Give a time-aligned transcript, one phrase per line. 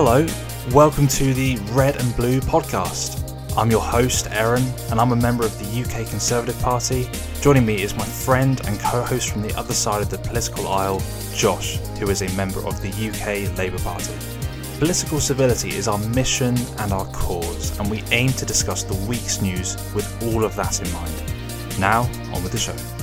[0.00, 0.24] Hello,
[0.70, 3.18] welcome to the Red and Blue podcast.
[3.58, 7.10] I'm your host, Aaron, and I'm a member of the UK Conservative Party.
[7.40, 10.68] Joining me is my friend and co host from the other side of the political
[10.68, 11.02] aisle,
[11.34, 14.14] Josh, who is a member of the UK Labour Party.
[14.78, 19.42] Political civility is our mission and our cause, and we aim to discuss the week's
[19.42, 21.80] news with all of that in mind.
[21.80, 22.02] Now,
[22.32, 22.97] on with the show.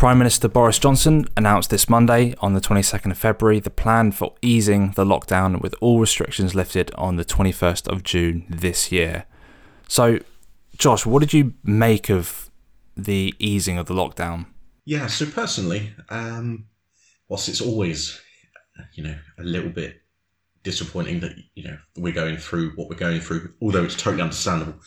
[0.00, 4.34] Prime Minister Boris Johnson announced this Monday, on the 22nd of February, the plan for
[4.40, 9.26] easing the lockdown with all restrictions lifted on the 21st of June this year.
[9.88, 10.20] So,
[10.74, 12.50] Josh, what did you make of
[12.96, 14.46] the easing of the lockdown?
[14.86, 16.64] Yeah, so personally, um,
[17.28, 18.18] whilst it's always,
[18.94, 20.00] you know, a little bit
[20.62, 24.80] disappointing that you know we're going through what we're going through, although it's totally understandable.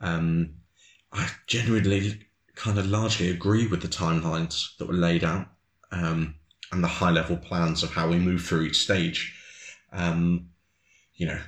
[0.00, 0.54] Um,
[1.12, 2.27] I genuinely
[2.58, 5.46] kind of largely agree with the timelines that were laid out
[5.92, 6.34] um,
[6.72, 9.34] and the high level plans of how we move through each stage.
[9.92, 10.50] Um,
[11.14, 11.38] you know,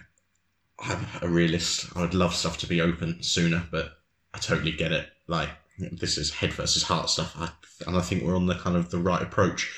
[0.79, 1.87] I'm a realist.
[1.97, 3.99] I would love stuff to be open sooner, but
[4.33, 5.09] I totally get it.
[5.27, 7.51] Like this is head versus heart stuff, I,
[7.87, 9.71] and I think we're on the kind of the right approach.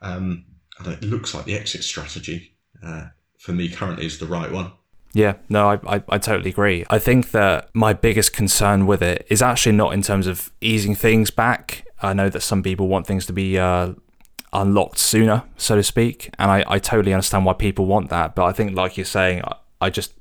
[0.00, 0.46] Um,
[0.78, 3.08] and it looks like the exit strategy uh,
[3.38, 4.72] for me currently is the right one.
[5.12, 6.84] Yeah, no, I, I, I, totally agree.
[6.88, 10.94] I think that my biggest concern with it is actually not in terms of easing
[10.94, 11.84] things back.
[12.00, 13.94] I know that some people want things to be uh,
[14.52, 18.36] unlocked sooner, so to speak, and I, I totally understand why people want that.
[18.36, 20.14] But I think, like you're saying, I, I just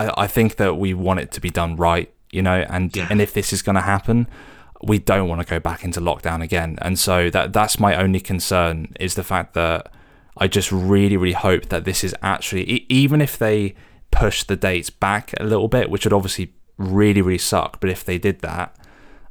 [0.00, 3.06] I, I think that we want it to be done right, you know, and yeah.
[3.08, 4.26] and if this is going to happen,
[4.82, 6.78] we don't want to go back into lockdown again.
[6.82, 9.92] And so that that's my only concern is the fact that
[10.36, 13.74] I just really, really hope that this is actually even if they
[14.12, 17.80] push the dates back a little bit, which would obviously really, really suck.
[17.80, 18.76] But if they did that,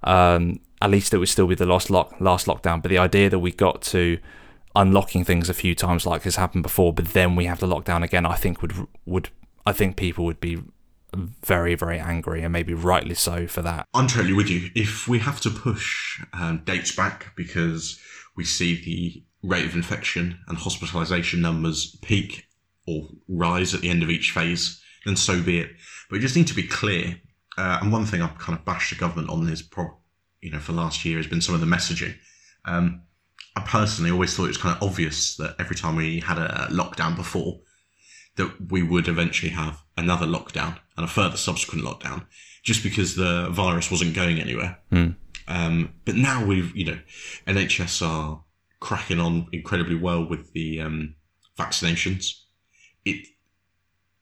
[0.03, 2.81] um, at least it would still be the last lock, last lockdown.
[2.81, 4.17] But the idea that we got to
[4.75, 8.03] unlocking things a few times, like has happened before, but then we have to lockdown
[8.03, 8.73] again, I think would
[9.05, 9.29] would
[9.65, 10.61] I think people would be
[11.43, 13.87] very, very angry, and maybe rightly so for that.
[13.93, 14.69] I'm totally with you.
[14.75, 17.99] If we have to push um, dates back because
[18.35, 22.47] we see the rate of infection and hospitalisation numbers peak
[22.87, 25.71] or rise at the end of each phase, then so be it.
[26.09, 27.19] But we just need to be clear.
[27.57, 29.97] Uh, and one thing I've kind of bashed the government on is, pro-
[30.41, 32.15] you know, for last year has been some of the messaging.
[32.65, 33.03] Um,
[33.55, 36.67] I personally always thought it was kind of obvious that every time we had a
[36.71, 37.59] lockdown before,
[38.37, 42.25] that we would eventually have another lockdown and a further subsequent lockdown,
[42.63, 44.79] just because the virus wasn't going anywhere.
[44.91, 45.15] Mm.
[45.47, 46.99] Um, but now we've, you know,
[47.45, 48.43] NHS are
[48.79, 51.15] cracking on incredibly well with the um,
[51.57, 52.40] vaccinations
[53.05, 53.27] it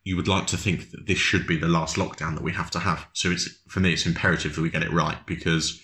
[0.03, 2.71] you would like to think that this should be the last lockdown that we have
[2.71, 3.07] to have.
[3.13, 5.81] So it's for me, it's imperative that we get it right because,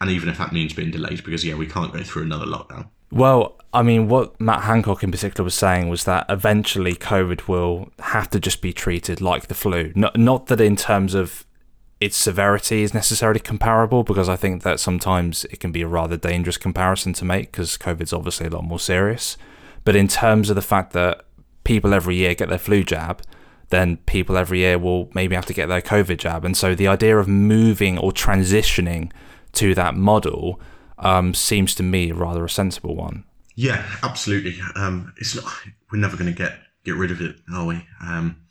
[0.00, 2.88] and even if that means being delayed, because yeah, we can't go through another lockdown.
[3.12, 7.90] Well, I mean, what Matt Hancock in particular was saying was that eventually COVID will
[7.98, 9.92] have to just be treated like the flu.
[9.94, 11.44] Not, not that in terms of
[12.00, 16.16] its severity is necessarily comparable, because I think that sometimes it can be a rather
[16.16, 19.36] dangerous comparison to make, because COVID's obviously a lot more serious.
[19.84, 21.24] But in terms of the fact that
[21.70, 23.22] people every year get their flu jab,
[23.68, 26.44] then people every year will maybe have to get their COVID jab.
[26.44, 29.12] And so the idea of moving or transitioning
[29.52, 30.60] to that model
[30.98, 33.22] um, seems to me rather a sensible one.
[33.54, 34.58] Yeah, absolutely.
[34.74, 35.44] Um, it's not.
[35.92, 37.86] We're never going to get get rid of it, are we?
[38.02, 38.42] Um,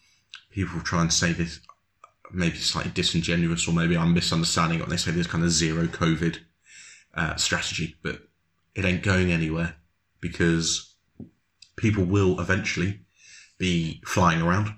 [0.51, 1.59] people try and say this,
[2.31, 4.87] maybe slightly disingenuous, or maybe I'm misunderstanding it.
[4.87, 6.37] They say there's kind of zero COVID
[7.15, 8.21] uh, strategy, but
[8.75, 9.75] it ain't going anywhere
[10.21, 10.95] because
[11.75, 13.01] people will eventually
[13.59, 14.73] be flying around,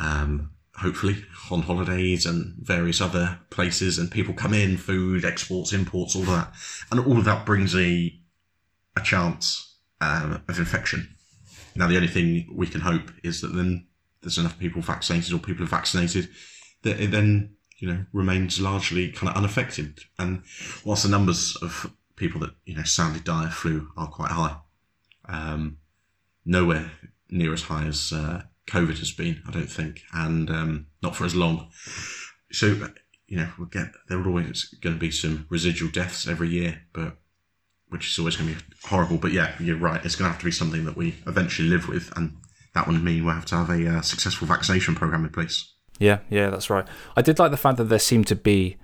[0.00, 6.16] um, hopefully on holidays and various other places, and people come in, food, exports, imports,
[6.16, 6.52] all that,
[6.90, 8.18] and all of that brings a
[8.96, 11.14] a chance um, of infection.
[11.76, 13.86] Now, the only thing we can hope is that then
[14.20, 16.28] there's enough people vaccinated or people are vaccinated
[16.82, 20.00] that it then you know remains largely kind of unaffected.
[20.18, 20.42] And
[20.84, 24.56] whilst the numbers of people that you know sadly die of flu are quite high,
[25.28, 25.78] um,
[26.44, 26.90] nowhere
[27.30, 31.24] near as high as uh, COVID has been, I don't think, and um, not for
[31.24, 31.70] as long.
[32.52, 32.88] So,
[33.26, 36.82] you know, we'll get there are always going to be some residual deaths every year,
[36.92, 37.16] but
[37.88, 39.16] which is always going to be horrible.
[39.16, 40.04] But yeah, you're right.
[40.04, 42.36] It's going to have to be something that we eventually live with, and
[42.74, 45.72] that would mean we'll have to have a uh, successful vaccination program in place.
[45.98, 46.86] Yeah, yeah, that's right.
[47.16, 48.76] I did like the fact that there seemed to be,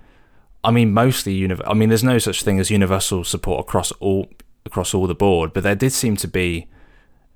[0.63, 4.27] I mean, mostly uni- I mean, there's no such thing as universal support across all
[4.65, 6.67] across all the board, but there did seem to be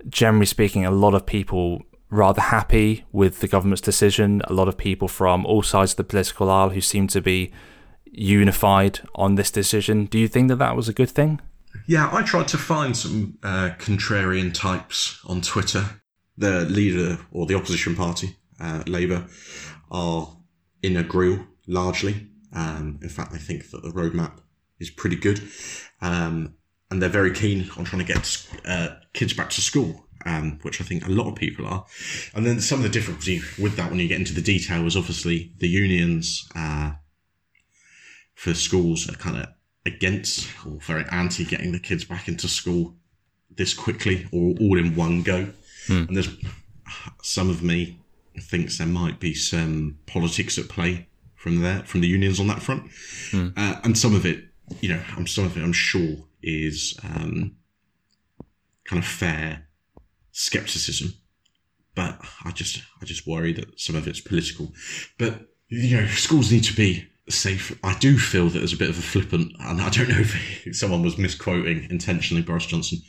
[0.08, 4.42] generally speaking, a lot of people rather happy with the government's decision.
[4.46, 7.52] A lot of people from all sides of the political aisle who seem to be,
[8.12, 10.06] unified on this decision.
[10.06, 11.40] Do you think that that was a good thing?
[11.88, 15.86] Yeah, I tried to find some uh, contrarian types on Twitter.
[16.38, 19.28] The leader or the opposition party, uh, Labour,
[19.92, 20.36] are
[20.82, 22.28] in agreement largely.
[22.54, 24.40] Um, in fact, they think that the roadmap
[24.80, 25.42] is pretty good.
[26.02, 26.56] Um,
[26.92, 30.82] and they're very keen on trying to get uh, kids back to school, um, which
[30.82, 31.86] I think a lot of people are.
[32.34, 34.98] And then some of the difficulty with that when you get into the detail is
[34.98, 36.94] obviously the unions uh,
[38.34, 39.48] for schools are kind of
[39.86, 42.96] against or very anti getting the kids back into school
[43.56, 45.50] this quickly or all in one go.
[45.88, 46.06] Hmm.
[46.08, 46.30] And there's
[47.22, 48.00] some of me
[48.40, 52.62] thinks there might be some politics at play from there from the unions on that
[52.62, 52.90] front,
[53.58, 54.46] uh, and some of it,
[54.82, 57.56] you know, I'm some of it I'm sure is um,
[58.86, 59.68] kind of fair
[60.32, 61.14] skepticism,
[61.96, 64.74] but I just I just worry that some of it's political.
[65.18, 67.78] But you know, schools need to be safe.
[67.84, 70.68] I do feel that there's a bit of a flippant, and I don't know if
[70.76, 73.00] someone was misquoting intentionally Boris Johnson,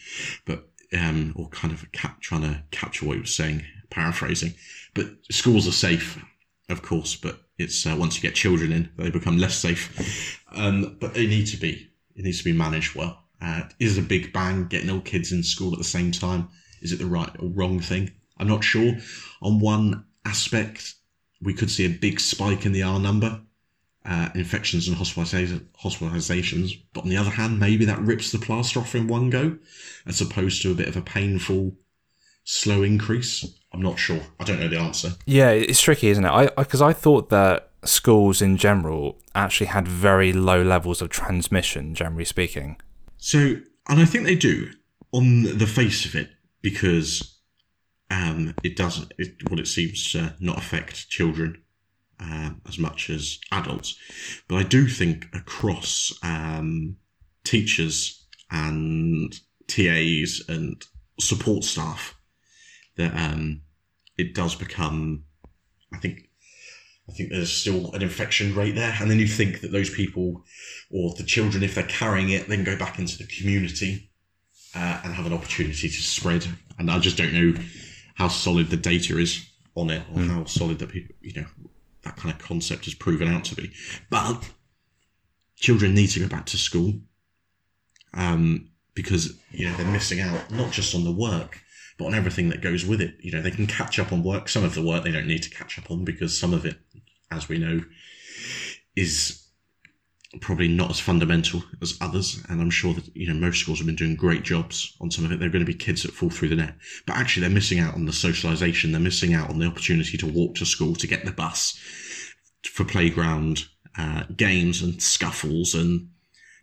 [0.45, 0.69] but
[0.99, 4.55] um, or kind of cap- trying to capture what he was saying, paraphrasing.
[4.95, 6.23] But schools are safe,
[6.69, 10.41] of course, but it's uh, once you get children in, they become less safe.
[10.53, 11.90] Um, but they need to be.
[12.21, 13.19] It needs to be managed well.
[13.41, 16.51] Uh, is a big bang getting all kids in school at the same time?
[16.83, 18.11] Is it the right or wrong thing?
[18.37, 18.93] I'm not sure.
[19.41, 20.97] On one aspect,
[21.41, 23.41] we could see a big spike in the R number,
[24.05, 26.79] uh, infections and hospitalizations.
[26.93, 29.57] But on the other hand, maybe that rips the plaster off in one go,
[30.05, 31.73] as opposed to a bit of a painful,
[32.45, 33.47] slow increase.
[33.73, 34.21] I'm not sure.
[34.39, 35.15] I don't know the answer.
[35.25, 36.31] Yeah, it's tricky, isn't it?
[36.31, 41.95] I because I, thought that schools in general actually had very low levels of transmission,
[41.95, 42.77] generally speaking.
[43.19, 43.57] So,
[43.89, 44.71] and I think they do
[45.13, 46.31] on the face of it
[46.63, 47.39] because
[48.11, 49.13] um, it doesn't.
[49.19, 51.63] It, well, it seems to not affect children
[52.19, 53.97] um, as much as adults,
[54.49, 56.97] but I do think across um,
[57.45, 59.33] teachers and
[59.69, 60.83] TAs and
[61.21, 62.17] support staff
[62.97, 63.63] that um,
[64.19, 65.25] it does become.
[65.93, 66.30] I think
[67.11, 68.97] I think there's still an infection rate there.
[69.01, 70.45] And then you think that those people
[70.93, 74.11] or the children, if they're carrying it, then go back into the community
[74.77, 76.47] uh, and have an opportunity to spread.
[76.79, 77.61] And I just don't know
[78.15, 81.47] how solid the data is on it or how solid that people, you know,
[82.05, 83.73] that kind of concept is proven out to be.
[84.09, 84.49] But
[85.57, 86.95] children need to go back to school
[88.15, 91.59] um, because, you know, they're missing out not just on the work,
[92.01, 93.15] but on everything that goes with it.
[93.21, 94.49] You know, they can catch up on work.
[94.49, 96.79] Some of the work they don't need to catch up on because some of it,
[97.31, 97.83] as we know,
[98.97, 99.47] is
[100.41, 102.43] probably not as fundamental as others.
[102.49, 105.25] And I'm sure that, you know, most schools have been doing great jobs on some
[105.25, 105.39] of it.
[105.39, 106.77] There are going to be kids that fall through the net.
[107.07, 108.93] But actually, they're missing out on the socialization.
[108.93, 111.79] They're missing out on the opportunity to walk to school, to get the bus,
[112.65, 113.65] for playground
[113.99, 116.11] uh, games and scuffles and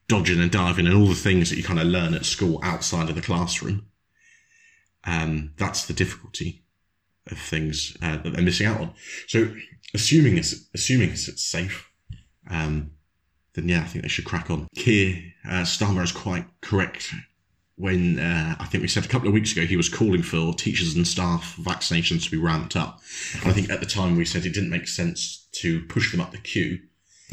[0.08, 3.10] dodging and diving and all the things that you kind of learn at school outside
[3.10, 3.88] of the classroom.
[5.04, 6.64] Um, that's the difficulty
[7.32, 8.94] of things uh, that they're missing out on.
[9.28, 9.54] So,
[9.94, 11.90] assuming it's assuming it's safe,
[12.50, 12.92] um,
[13.54, 14.68] then yeah, I think they should crack on.
[14.76, 17.14] Keir uh, Starmer is quite correct
[17.78, 20.54] when uh, I think we said a couple of weeks ago he was calling for
[20.54, 23.02] teachers and staff vaccinations to be ramped up.
[23.42, 26.22] And I think at the time we said it didn't make sense to push them
[26.22, 26.80] up the queue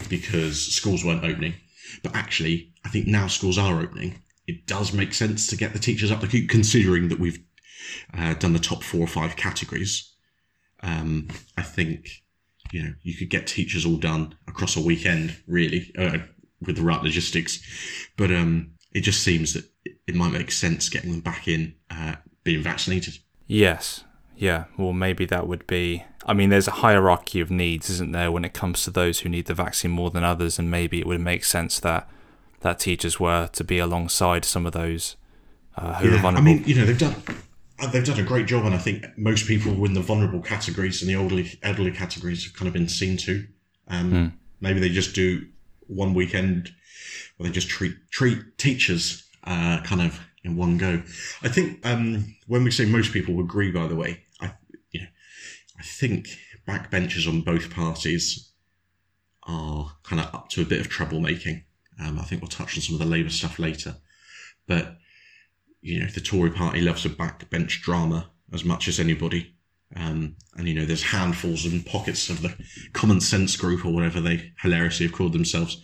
[0.09, 1.55] because schools weren't opening.
[2.03, 4.21] But actually, I think now schools are opening.
[4.47, 7.39] It does make sense to get the teachers up the queue, considering that we've
[8.17, 10.13] uh, done the top four or five categories.
[10.83, 12.23] Um, I think
[12.73, 16.19] you know you could get teachers all done across a weekend, really, uh,
[16.61, 17.61] with the right logistics.
[18.17, 19.65] But um, it just seems that
[20.07, 23.19] it might make sense getting them back in, uh, being vaccinated.
[23.47, 24.05] Yes.
[24.37, 24.65] Yeah.
[24.77, 26.05] Well, maybe that would be.
[26.27, 29.29] I mean, there's a hierarchy of needs, isn't there, when it comes to those who
[29.29, 32.09] need the vaccine more than others, and maybe it would make sense that
[32.61, 35.17] that teachers were to be alongside some of those
[35.77, 36.39] uh, who are vulnerable.
[36.39, 37.15] I mean, you know, they've done
[37.87, 41.11] they've done a great job, and I think most people in the vulnerable categories and
[41.11, 43.47] the elderly elderly categories have kind of been seen to.
[43.89, 45.47] Um, Maybe they just do
[45.87, 46.73] one weekend
[47.37, 51.03] where they just treat treat teachers uh, kind of in one go.
[51.43, 54.53] I think um, when we say most people agree, by the way, I
[54.91, 55.07] you know,
[55.79, 56.29] I think
[56.67, 58.53] backbenchers on both parties
[59.43, 61.65] are kind of up to a bit of troublemaking.
[62.03, 63.97] Um, I think we'll touch on some of the Labour stuff later,
[64.67, 64.97] but
[65.85, 69.55] you know, the Tory party loves a backbench drama as much as anybody.
[69.95, 72.57] Um, and, you know, there's handfuls and pockets of the
[72.95, 75.83] common sense group or whatever they hilariously have called themselves.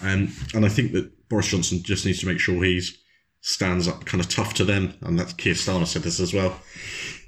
[0.00, 2.96] Um, and I think that Boris Johnson just needs to make sure he's
[3.42, 4.94] stands up kind of tough to them.
[5.02, 6.58] And that's Keir Starmer said this as well.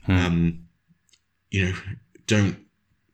[0.09, 0.65] Um,
[1.51, 1.75] you know,
[2.27, 2.57] don't,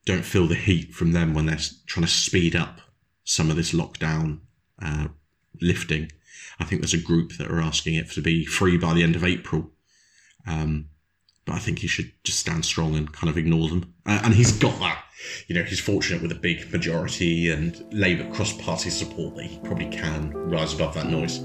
[0.07, 2.81] don't feel the heat from them when they're trying to speed up
[3.25, 4.39] some of this lockdown
[4.81, 5.09] uh,
[5.61, 6.13] lifting.
[6.59, 9.17] I think there's a group that are asking it to be free by the end
[9.17, 9.71] of April.
[10.47, 10.87] Um,
[11.45, 13.95] but I think he should just stand strong and kind of ignore them.
[14.07, 15.05] Uh, and he's got that.
[15.47, 19.59] You know, he's fortunate with a big majority and Labour cross party support that he
[19.61, 21.39] probably can rise above that noise.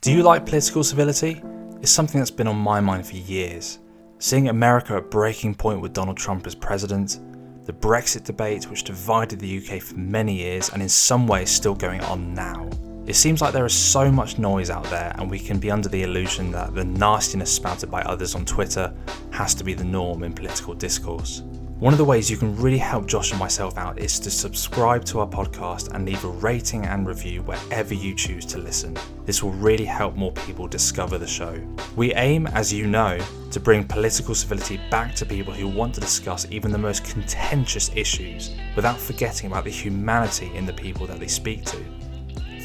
[0.00, 1.42] Do you like political civility?
[1.82, 3.78] It's something that's been on my mind for years.
[4.18, 7.20] Seeing America at breaking point with Donald Trump as president,
[7.68, 11.74] the Brexit debate which divided the UK for many years and in some ways still
[11.74, 12.66] going on now.
[13.06, 15.90] It seems like there is so much noise out there, and we can be under
[15.90, 18.94] the illusion that the nastiness spouted by others on Twitter
[19.32, 21.42] has to be the norm in political discourse.
[21.80, 25.04] One of the ways you can really help Josh and myself out is to subscribe
[25.04, 28.98] to our podcast and leave a rating and review wherever you choose to listen.
[29.26, 31.56] This will really help more people discover the show.
[31.94, 33.20] We aim, as you know,
[33.52, 37.92] to bring political civility back to people who want to discuss even the most contentious
[37.94, 41.78] issues without forgetting about the humanity in the people that they speak to.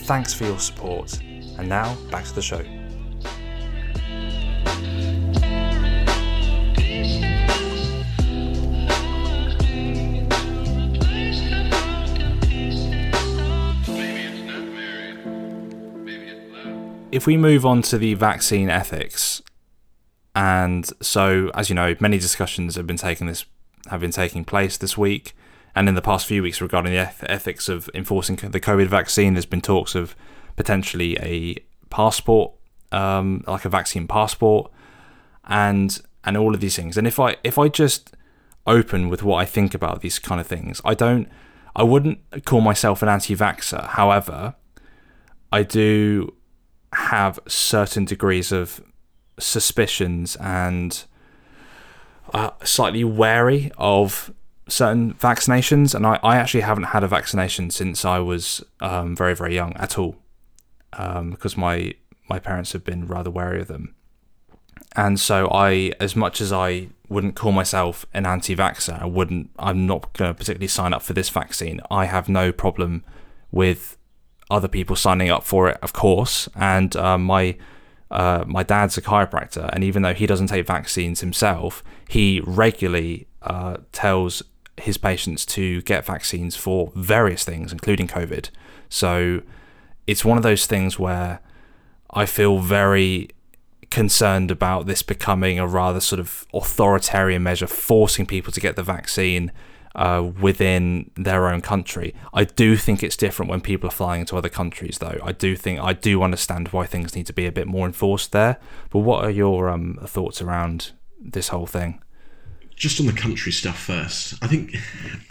[0.06, 1.20] Thanks for your support.
[1.22, 2.64] And now, back to the show.
[17.14, 19.42] If we move on to the vaccine ethics,
[20.36, 23.46] and so as you know, many discussions have been taking this
[23.88, 25.36] have been taking place this week
[25.76, 29.34] and in the past few weeks regarding the eth- ethics of enforcing the COVID vaccine,
[29.34, 30.16] there's been talks of
[30.56, 31.56] potentially a
[31.90, 32.54] passport,
[32.92, 34.72] um, like a vaccine passport,
[35.46, 36.98] and and all of these things.
[36.98, 38.16] And if I if I just
[38.66, 41.28] open with what I think about these kind of things, I don't,
[41.76, 43.90] I wouldn't call myself an anti-vaxxer.
[43.90, 44.56] However,
[45.52, 46.34] I do
[46.96, 48.82] have certain degrees of
[49.40, 51.06] suspicions and
[52.34, 54.34] uh, slightly wary of
[54.68, 59.36] certain vaccinations, and I, I actually haven't had a vaccination since I was um, very
[59.36, 60.16] very young at all,
[60.94, 61.96] um, because my
[62.30, 63.94] my parents have been rather wary of them,
[64.96, 69.86] and so I, as much as I wouldn't call myself an anti-vaxxer, I wouldn't, I'm
[69.86, 71.80] not going to particularly sign up for this vaccine.
[71.92, 73.04] I have no problem
[73.52, 73.98] with
[74.54, 77.58] other people signing up for it, of course, and uh, my.
[78.12, 83.26] Uh, my dad's a chiropractor, and even though he doesn't take vaccines himself, he regularly
[83.42, 84.44] uh, tells
[84.78, 88.52] his patients to get vaccines for various things, including COVID.
[88.88, 89.42] So
[90.06, 91.40] it's one of those things where
[92.12, 93.30] I feel very
[93.90, 98.84] concerned about this becoming a rather sort of authoritarian measure, forcing people to get the
[98.84, 99.52] vaccine
[99.96, 102.16] uh, within their own country.
[102.34, 105.20] I do think it's different when people are flying into other countries, though.
[105.24, 108.32] I do think I do understand why things need to be a bit more enforced
[108.32, 108.58] there.
[108.90, 112.04] But what are your um, thoughts around this whole thing?
[112.76, 114.76] just on the country stuff first, I think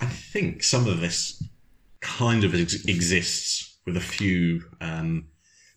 [0.00, 1.42] I think some of this
[2.00, 5.28] kind of ex- exists with a few um,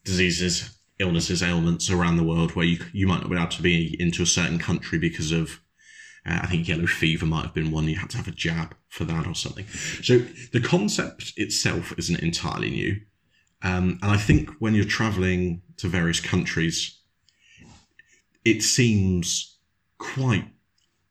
[0.03, 3.95] diseases, illnesses, ailments around the world where you you might not be able to be
[3.99, 5.59] into a certain country because of.
[6.25, 7.87] Uh, I think yellow fever might have been one.
[7.87, 9.67] You had to have a jab for that or something.
[10.01, 10.19] So
[10.53, 13.01] the concept itself isn't entirely new,
[13.61, 16.99] um, and I think when you're traveling to various countries,
[18.43, 19.57] it seems
[19.97, 20.45] quite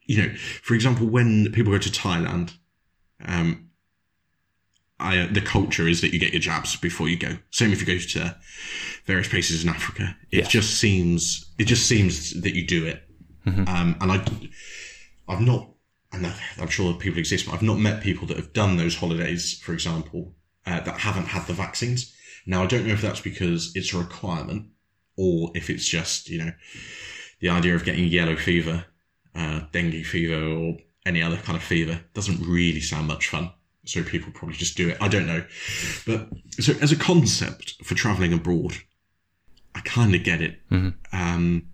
[0.07, 2.55] you know, for example, when people go to Thailand,
[3.25, 3.71] um,
[5.01, 7.37] I, the culture is that you get your jabs before you go.
[7.51, 8.37] Same if you go to
[9.07, 10.17] various places in Africa.
[10.31, 10.49] It yeah.
[10.49, 13.03] just seems it just seems that you do it.
[13.47, 13.69] Mm-hmm.
[13.69, 14.25] Um, and I,
[15.29, 15.71] I've not,
[16.13, 19.59] and I'm sure people exist, but I've not met people that have done those holidays,
[19.61, 20.35] for example,
[20.67, 22.15] uh, that haven't had the vaccines.
[22.47, 24.69] Now I don't know if that's because it's a requirement
[25.17, 26.53] or if it's just you know
[27.41, 28.85] the idea of getting yellow fever
[29.35, 30.77] uh, dengue fever or
[31.07, 33.51] any other kind of fever doesn't really sound much fun.
[33.85, 34.97] So people probably just do it.
[35.01, 35.45] I don't know.
[36.07, 36.29] But
[36.59, 38.75] so as a concept for traveling abroad,
[39.75, 40.59] I kind of get it.
[40.71, 41.17] Mm-hmm.
[41.17, 41.69] Um,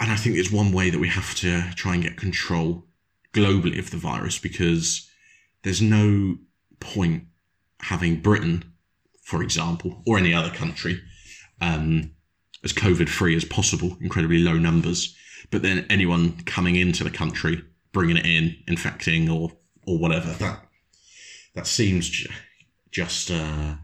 [0.00, 2.86] and I think it's one way that we have to try and get control
[3.32, 5.08] globally of the virus because
[5.62, 6.38] there's no
[6.80, 7.24] point
[7.80, 8.72] having Britain,
[9.22, 11.00] for example, or any other country,
[11.60, 12.12] um,
[12.64, 15.16] as COVID free as possible, incredibly low numbers,
[15.50, 17.62] but then anyone coming into the country,
[17.92, 19.52] bringing it in, infecting or
[19.86, 20.60] or whatever, that
[21.54, 22.30] that seems j-
[22.90, 23.74] just uh,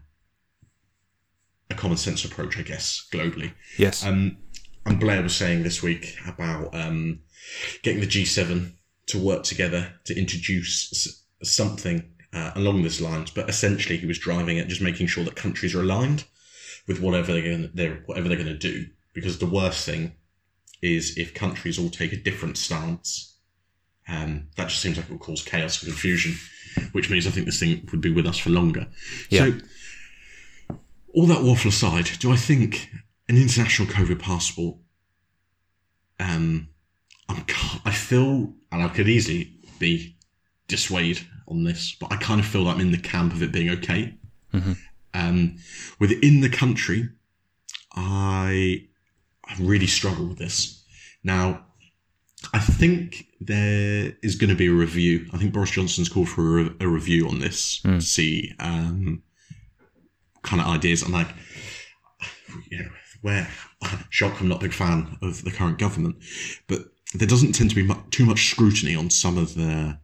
[1.69, 3.53] a common sense approach, I guess, globally.
[3.77, 4.05] Yes.
[4.05, 4.37] Um,
[4.85, 7.19] and Blair was saying this week about um,
[7.83, 8.73] getting the G7
[9.07, 14.57] to work together to introduce something uh, along this lines, but essentially he was driving
[14.57, 16.25] it, just making sure that countries are aligned
[16.87, 18.85] with whatever they're going they're whatever they're going to do.
[19.13, 20.13] Because the worst thing
[20.81, 23.35] is if countries all take a different stance
[24.07, 26.35] Um, that just seems like it will cause chaos and confusion,
[26.91, 28.87] which means I think this thing would be with us for longer.
[29.29, 29.45] Yeah.
[29.45, 30.77] So,
[31.13, 32.89] all that waffle aside, do I think
[33.27, 34.77] an international COVID passport?
[36.19, 36.69] Um,
[37.29, 37.43] I'm,
[37.83, 40.15] I feel, and I could easily be
[40.67, 43.51] dissuade on this, but I kind of feel that I'm in the camp of it
[43.51, 44.15] being okay.
[45.13, 45.57] Um,
[45.99, 47.09] within the country,
[47.95, 48.87] I
[49.45, 50.83] I really struggle with this.
[51.23, 51.65] Now,
[52.53, 55.27] I think there is going to be a review.
[55.33, 59.23] I think Boris Johnson's called for a, a review on this to see um,
[60.41, 61.01] kind of ideas.
[61.03, 61.29] And like,
[62.69, 62.89] you know,
[63.25, 63.47] where
[64.11, 66.17] shock, I'm not a big fan of the current government,
[66.67, 66.81] but
[67.15, 69.97] there doesn't tend to be too much scrutiny on some of the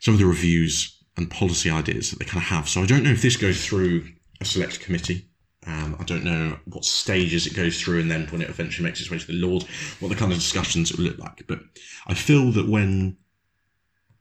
[0.00, 2.68] some of the reviews and policy ideas that they kind of have.
[2.68, 4.08] So I don't know if this goes through
[4.40, 5.28] a select committee.
[5.64, 9.00] Um, I don't know what stages it goes through, and then when it eventually makes
[9.00, 9.62] its way to the Lord,
[10.00, 11.44] what the kind of discussions it will look like.
[11.46, 11.60] But
[12.08, 13.16] I feel that when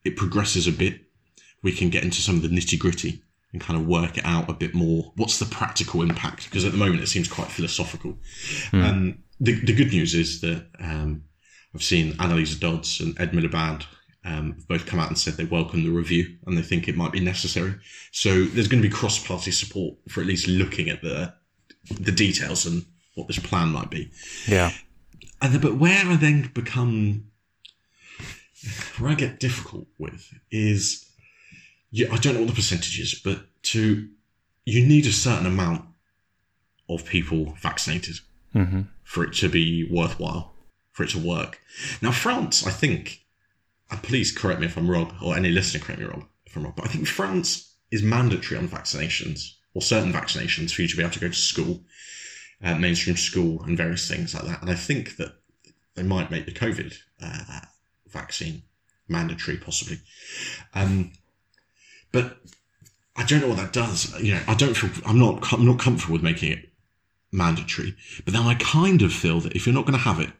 [0.04, 1.02] it progresses a bit,
[1.64, 3.24] we can get into some of the nitty gritty
[3.58, 5.12] and kind of work it out a bit more.
[5.16, 6.46] What's the practical impact?
[6.46, 8.18] Because at the moment it seems quite philosophical.
[8.72, 11.24] Um, the, the good news is that um,
[11.74, 13.86] I've seen Anneliese Dodds and Ed Miliband
[14.24, 17.12] um, both come out and said they welcome the review and they think it might
[17.12, 17.76] be necessary.
[18.12, 21.34] So there's going to be cross-party support for at least looking at the
[22.02, 22.86] the details and
[23.16, 24.12] what this plan might be.
[24.46, 24.72] Yeah.
[25.42, 27.32] And then, but where I then become,
[28.98, 31.07] where I get difficult with is,
[31.92, 34.10] yeah, I don't know what the percentage is, but to,
[34.66, 35.86] you need a certain amount
[36.90, 38.20] of people vaccinated
[38.54, 40.54] hmm for it to be worthwhile,
[40.92, 41.62] for it to work.
[42.02, 43.22] Now, France, I think,
[43.90, 46.64] and please correct me if I'm wrong, or any listener correct me wrong if I'm
[46.64, 50.98] wrong, but I think France is mandatory on vaccinations, or certain vaccinations, for you to
[50.98, 51.80] be able to go to school,
[52.62, 54.62] uh, mainstream school, and various things like that.
[54.62, 55.36] And I think that
[55.96, 57.62] they might make the COVID uh,
[58.10, 58.64] vaccine
[59.08, 60.00] mandatory, possibly.
[60.74, 61.14] Um,
[62.12, 62.38] but
[63.16, 64.20] I don't know what that does.
[64.22, 66.70] You know, I don't feel I'm not I'm not comfortable with making it
[67.32, 67.96] mandatory.
[68.24, 70.32] But then I kind of feel that if you're not going to have it,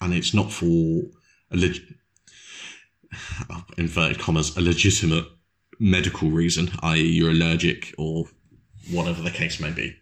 [0.00, 1.02] and it's not for
[1.50, 1.94] a leg-
[3.78, 5.26] inverted commas a legitimate
[5.78, 8.26] medical reason, i.e., you're allergic or
[8.90, 9.96] whatever the case may be,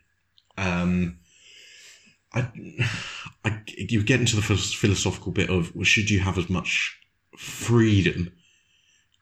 [0.59, 1.19] um,
[2.33, 2.49] I,
[3.45, 6.99] I you get into the philosophical bit of well, should you have as much
[7.37, 8.33] freedom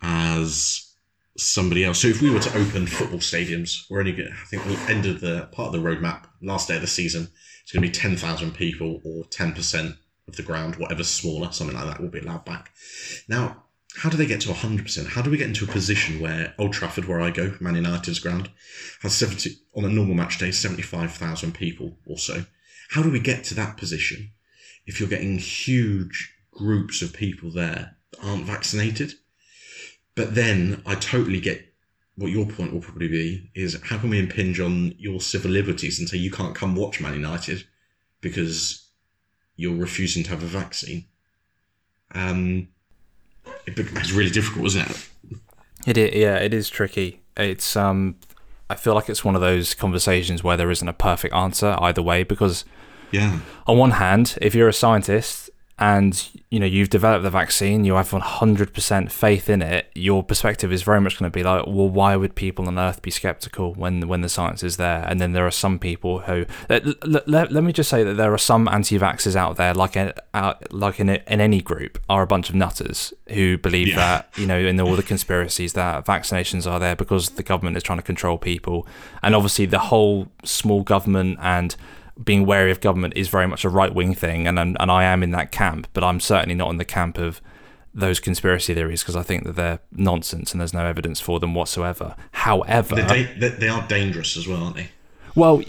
[0.00, 0.91] as
[1.36, 2.00] somebody else.
[2.00, 5.06] So if we were to open football stadiums, we're only going I think the end
[5.06, 7.28] of the part of the roadmap, last day of the season,
[7.62, 9.96] it's going to be 10,000 people or 10%
[10.28, 12.70] of the ground, whatever's smaller, something like that will be allowed back.
[13.28, 13.64] Now,
[13.96, 15.08] how do they get to 100%?
[15.08, 18.18] How do we get into a position where Old Trafford, where I go, Man United's
[18.18, 18.50] ground,
[19.02, 22.44] has 70, on a normal match day, 75,000 people or so?
[22.90, 24.32] How do we get to that position
[24.86, 29.14] if you're getting huge groups of people there that aren't vaccinated?
[30.14, 31.66] But then I totally get
[32.16, 35.98] what your point will probably be is how can we impinge on your civil liberties
[35.98, 37.64] and say you can't come watch Man United
[38.20, 38.86] because
[39.56, 41.06] you're refusing to have a vaccine?
[42.14, 42.68] Um,
[43.66, 45.08] it becomes really difficult, isn't it?
[45.86, 47.22] It is, yeah, it is tricky.
[47.36, 48.16] It's um,
[48.68, 52.02] I feel like it's one of those conversations where there isn't a perfect answer either
[52.02, 52.64] way because
[53.10, 53.40] Yeah.
[53.66, 55.48] on one hand, if you're a scientist
[55.82, 59.90] and you know you've developed the vaccine, you have 100% faith in it.
[59.96, 63.02] Your perspective is very much going to be like, well, why would people on Earth
[63.02, 65.04] be skeptical when when the science is there?
[65.08, 68.32] And then there are some people who let, let, let, me just say that there
[68.32, 72.28] are some anti-vaxxers out there, like a, out, like in, in any group, are a
[72.28, 73.96] bunch of nutters who believe Yeah.
[73.96, 77.82] that you know in all the conspiracies that vaccinations are there because the government is
[77.82, 78.86] trying to control people,
[79.20, 81.74] and obviously the whole small government and
[82.24, 85.04] being wary of government is very much a right wing thing, and I'm, and I
[85.04, 87.40] am in that camp, but I'm certainly not in the camp of
[87.94, 91.54] those conspiracy theories because I think that they're nonsense and there's no evidence for them
[91.54, 92.16] whatsoever.
[92.32, 94.88] However, da- they, are dangerous as well, aren't they?
[95.34, 95.62] well,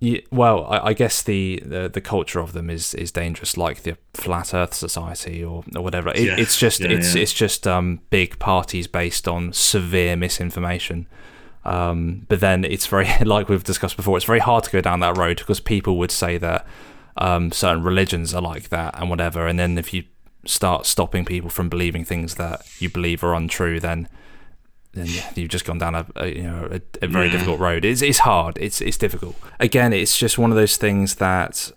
[0.00, 3.82] yeah, well, I, I guess the, the the culture of them is is dangerous, like
[3.82, 6.10] the Flat Earth Society or, or whatever.
[6.10, 6.36] It, Yeah.
[6.38, 11.06] It's just Yeah, it's it's just um, big parties based on severe misinformation.
[11.64, 14.16] Um, but then it's very like we've discussed before.
[14.16, 16.66] It's very hard to go down that road because people would say that
[17.16, 19.46] um, certain religions are like that and whatever.
[19.46, 20.04] And then if you
[20.46, 24.08] start stopping people from believing things that you believe are untrue, then
[24.92, 27.32] then you've just gone down a, a you know a, a very Yeah.
[27.32, 27.84] difficult road.
[27.84, 28.58] It's it's hard.
[28.60, 29.36] It's it's difficult.
[29.58, 31.72] Again, it's just one of those things that.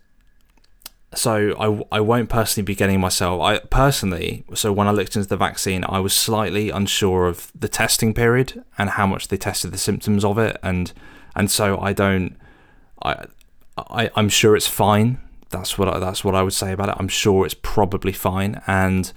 [1.15, 3.41] So I, I won't personally be getting myself.
[3.41, 4.43] I personally.
[4.53, 8.63] So when I looked into the vaccine, I was slightly unsure of the testing period
[8.77, 10.91] and how much they tested the symptoms of it, and
[11.35, 12.35] and so I don't.
[13.03, 13.25] I,
[13.77, 15.19] I I'm sure it's fine.
[15.49, 16.95] That's what I, that's what I would say about it.
[16.99, 19.11] I'm sure it's probably fine, and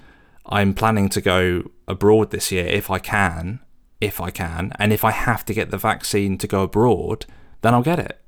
[0.46, 3.60] I'm planning to go abroad this year if I can,
[4.00, 7.26] if I can, and if I have to get the vaccine to go abroad,
[7.62, 8.20] then I'll get it.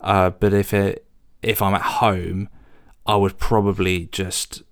[0.00, 1.06] Uh, but if it
[1.42, 2.48] if I'm at home,
[3.12, 4.62] I would probably just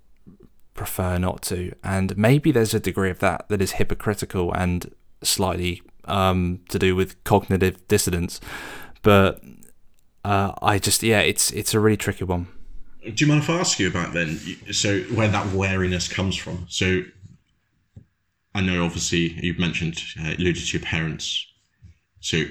[0.73, 1.75] prefer not to.
[1.85, 6.97] And maybe there's a degree of that that is hypocritical and slightly um, to do
[6.97, 8.41] with cognitive dissonance.
[9.03, 9.45] But
[10.25, 12.47] uh, I just yeah, it's it's a really tricky one.
[13.03, 14.39] Do you mind if I ask you about then?
[14.73, 16.65] So where that wariness comes from?
[16.71, 17.03] So
[18.55, 21.47] I know obviously you've mentioned uh, alluded to your parents.
[22.21, 22.45] So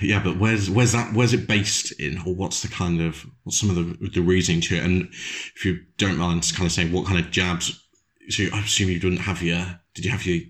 [0.00, 3.58] yeah, but where's where's that where's it based in, or what's the kind of what's
[3.58, 4.84] some of the the reasoning to it?
[4.84, 5.08] And
[5.54, 7.82] if you don't mind, kind of saying what kind of jabs.
[8.28, 9.80] So I assume you didn't have your.
[9.94, 10.42] Did you have your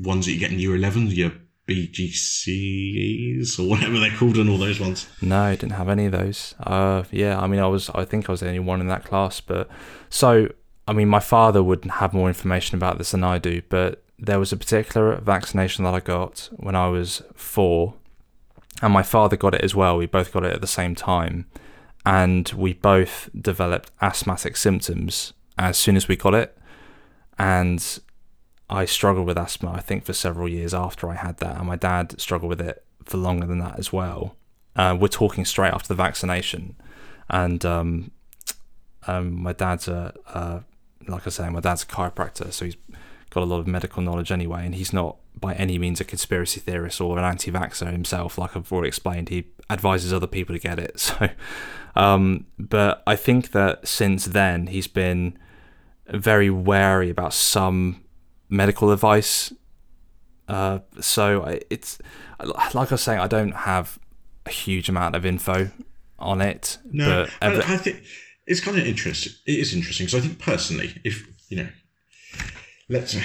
[0.00, 1.06] ones that you get in year eleven?
[1.06, 1.32] Your
[1.68, 5.06] BGCs or whatever they're called, and all those ones.
[5.22, 6.54] No, I didn't have any of those.
[6.60, 7.90] Uh, yeah, I mean, I was.
[7.90, 9.40] I think I was the only one in that class.
[9.40, 9.68] But
[10.08, 10.48] so,
[10.88, 13.62] I mean, my father would have more information about this than I do.
[13.68, 17.94] But there was a particular vaccination that I got when I was four
[18.82, 19.96] and my father got it as well.
[19.96, 21.46] We both got it at the same time,
[22.04, 26.56] and we both developed asthmatic symptoms as soon as we got it.
[27.38, 28.00] And
[28.68, 31.76] I struggled with asthma, I think, for several years after I had that, and my
[31.76, 34.36] dad struggled with it for longer than that as well.
[34.76, 36.76] Uh, we're talking straight after the vaccination,
[37.28, 38.12] and um,
[39.06, 40.62] um, my dad's a, a,
[41.08, 42.76] like I say, my dad's a chiropractor, so he's
[43.30, 46.60] got a lot of medical knowledge anyway, and he's not by any means a conspiracy
[46.60, 48.36] theorist or an anti-vaxxer himself.
[48.36, 51.00] Like I've already explained, he advises other people to get it.
[51.00, 51.28] So,
[51.96, 55.36] um, but I think that since then he's been
[56.06, 58.04] very wary about some
[58.48, 59.52] medical advice.
[60.46, 61.98] Uh, so it's
[62.74, 63.98] like I was saying, I don't have
[64.46, 65.70] a huge amount of info
[66.18, 66.78] on it.
[66.84, 68.02] No, but I, I think
[68.46, 69.32] it's kind of interesting.
[69.46, 71.68] It is interesting because I think personally, if you know,
[72.90, 73.16] let's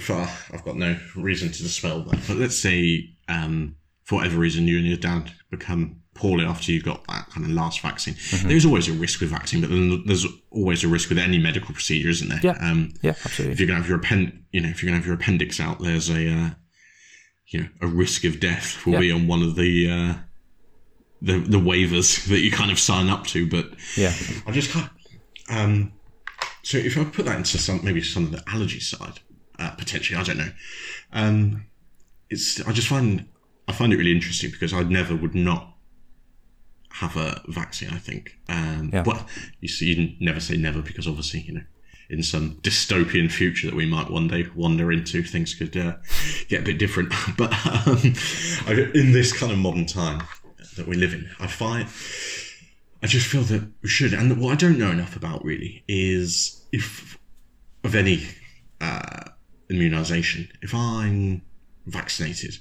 [0.00, 2.20] far, I've got no reason to dispel that.
[2.28, 6.82] But let's say, um, for whatever reason, you and your dad become poorly after you
[6.82, 8.14] got that kind of last vaccine.
[8.14, 8.48] Mm-hmm.
[8.48, 11.72] There's always a risk with vaccine, but then there's always a risk with any medical
[11.72, 12.40] procedure, isn't there?
[12.42, 12.58] Yeah.
[12.60, 13.52] Um, yeah, absolutely.
[13.52, 15.80] If you're gonna have your append, you know, if you're gonna have your appendix out,
[15.80, 16.50] there's a, uh,
[17.48, 19.00] you know, a risk of death will yeah.
[19.00, 19.90] be on one of the.
[19.90, 20.14] Uh,
[21.22, 24.12] the, the waivers that you kind of sign up to, but yeah,
[24.46, 24.90] I just can't.
[25.48, 25.92] Um,
[26.66, 29.20] so if I put that into some maybe some of the allergy side,
[29.56, 30.18] uh, potentially.
[30.18, 30.50] I don't know.
[31.12, 31.66] Um,
[32.28, 33.24] it's I just find
[33.68, 35.76] I find it really interesting because I never would not
[36.90, 37.90] have a vaccine.
[37.90, 38.40] I think.
[38.48, 39.04] Um, yeah.
[39.06, 39.28] Well,
[39.60, 41.62] you see, you never say never because obviously you know
[42.10, 45.94] in some dystopian future that we might one day wander into, things could uh,
[46.48, 47.12] get a bit different.
[47.36, 47.98] But um,
[48.92, 50.24] in this kind of modern time
[50.76, 51.88] that we live in, I find
[53.02, 54.12] I just feel that we should.
[54.12, 57.18] And what I don't know enough about really is if
[57.84, 58.26] of any
[58.80, 59.30] uh,
[59.70, 61.42] immunization, if I'm
[61.86, 62.58] vaccinated,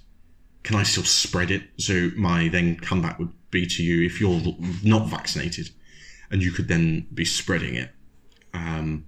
[0.64, 1.64] can I still spread it?
[1.78, 4.42] So my then comeback would be to you if you're
[4.84, 5.70] not vaccinated,
[6.32, 7.92] and you could then be spreading it.
[8.54, 9.06] Um,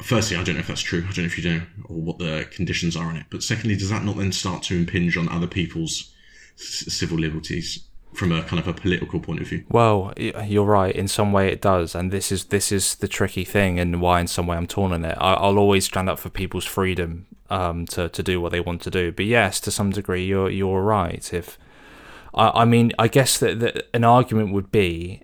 [0.00, 1.00] firstly, I don't know if that's true.
[1.00, 3.26] I don't know if you know or what the conditions are on it.
[3.30, 6.14] But secondly, does that not then start to impinge on other people's
[6.56, 7.88] civil liberties?
[8.12, 9.64] From a kind of a political point of view.
[9.68, 10.94] Well, you're right.
[10.94, 14.20] In some way, it does, and this is this is the tricky thing, and why
[14.20, 15.16] in some way I'm torn on it.
[15.18, 18.82] I, will always stand up for people's freedom um, to to do what they want
[18.82, 19.12] to do.
[19.12, 21.32] But yes, to some degree, you're you're right.
[21.32, 21.58] If
[22.34, 25.22] I, I mean, I guess that, that an argument would be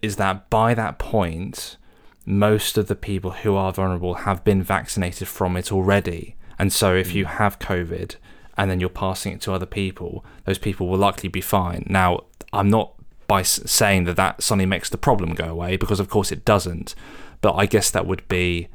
[0.00, 1.76] is that by that point,
[2.24, 6.94] most of the people who are vulnerable have been vaccinated from it already, and so
[6.94, 7.30] if you mm.
[7.30, 8.16] have COVID
[8.56, 11.86] and then you're passing it to other people, those people will likely be fine.
[11.88, 12.94] Now, I'm not
[13.26, 16.94] by saying that that suddenly makes the problem go away because of course it doesn't,
[17.40, 18.68] but I guess that would be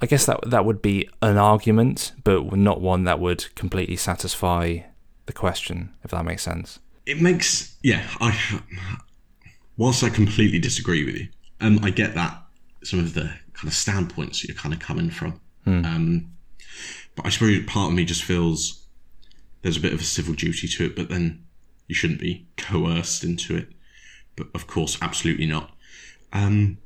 [0.00, 4.78] I guess that that would be an argument, but not one that would completely satisfy
[5.26, 6.78] the question, if that makes sense.
[7.06, 8.06] It makes yeah.
[8.20, 8.60] I
[9.76, 11.28] whilst I completely disagree with you,
[11.60, 12.40] um, I get that
[12.84, 15.84] some of the kind of standpoints you're kind of coming from, hmm.
[15.84, 16.32] um,
[17.14, 18.81] but I suppose part of me just feels
[19.62, 21.44] there's a bit of a civil duty to it, but then
[21.86, 23.68] you shouldn't be coerced into it.
[24.36, 25.70] But of course, absolutely not.
[26.32, 26.78] Um,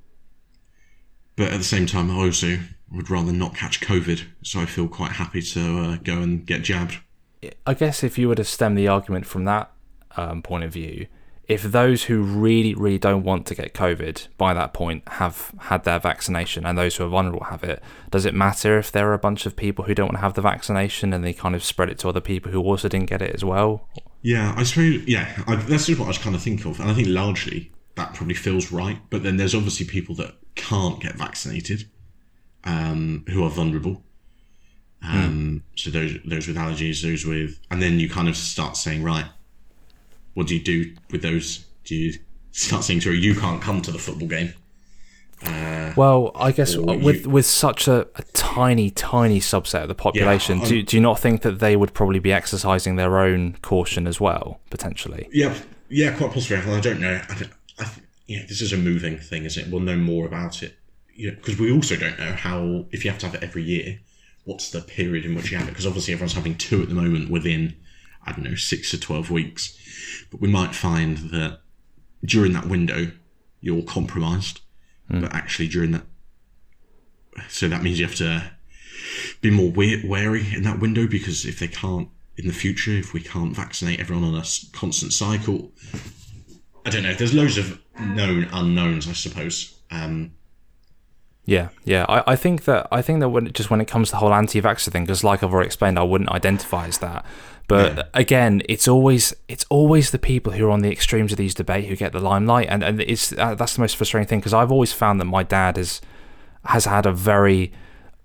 [1.37, 2.59] but at the same time, I also
[2.91, 6.63] would rather not catch COVID, so I feel quite happy to uh, go and get
[6.63, 6.99] jabbed.
[7.67, 9.71] I guess if you were to stem the argument from that
[10.17, 11.07] um, point of view,
[11.49, 15.85] if those who really, really don't want to get COVID by that point have had
[15.85, 17.81] their vaccination and those who are vulnerable have it,
[18.11, 20.35] does it matter if there are a bunch of people who don't want to have
[20.35, 23.23] the vaccination and they kind of spread it to other people who also didn't get
[23.23, 23.89] it as well?
[24.23, 26.81] Yeah, I suppose, yeah, I, that's just what I was kind of thinking of.
[26.81, 28.99] And I think largely that probably feels right.
[29.09, 31.89] But then there's obviously people that can't get vaccinated,
[32.65, 34.03] um, who are vulnerable.
[35.03, 39.05] Um, So those those with allergies, those with, and then you kind of start saying,
[39.05, 39.27] right,
[40.37, 41.65] what do you do with those?
[41.85, 42.13] Do you
[42.53, 44.53] start saying to her, you can't come to the football game?
[45.47, 49.95] Uh, well, I guess with you- with such a, a tiny, tiny subset of the
[49.95, 53.57] population, I'm- do, do you not think that they would probably be exercising their own
[53.63, 55.29] caution as well, potentially?
[55.33, 55.55] Yeah,
[55.89, 56.57] yeah, quite possibly.
[56.73, 57.21] I don't know.
[57.29, 59.71] I, I th- yeah, this is a moving thing, isn't it?
[59.71, 60.75] We'll know more about it.
[61.15, 64.01] Yeah, because we also don't know how if you have to have it every year,
[64.45, 65.71] what's the period in which you have it?
[65.73, 67.75] Because obviously everyone's having two at the moment within
[68.27, 69.77] I don't know six to twelve weeks,
[70.31, 71.61] but we might find that
[72.25, 73.13] during that window
[73.61, 74.61] you're compromised,
[75.09, 76.05] but actually during that,
[77.49, 78.51] so that means you have to
[79.41, 83.21] be more wary in that window because if they can't in the future, if we
[83.21, 85.73] can't vaccinate everyone on a constant cycle,
[86.85, 87.15] I don't know.
[87.15, 89.79] There's loads of known unknowns, I suppose.
[89.91, 90.33] Um,
[91.45, 92.05] Yeah, yeah.
[92.09, 94.35] I, I think that I think that when just when it comes to the whole
[94.35, 97.25] anti-vaxxer thing, because like I've already explained, I wouldn't identify as that.
[97.69, 98.03] But Yeah.
[98.15, 101.87] again, it's always it's always the people who are on the extremes of these debate
[101.87, 104.71] who get the limelight, and and it's uh, that's the most frustrating thing because I've
[104.73, 106.01] always found that my dad is
[106.67, 107.73] has had a very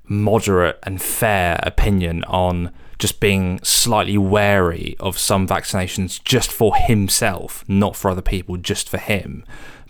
[0.07, 7.63] moderate and fair opinion on just being slightly wary of some vaccinations just for himself,
[7.67, 9.43] not for other people, just for him.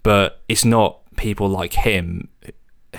[0.03, 2.29] But it's not people like him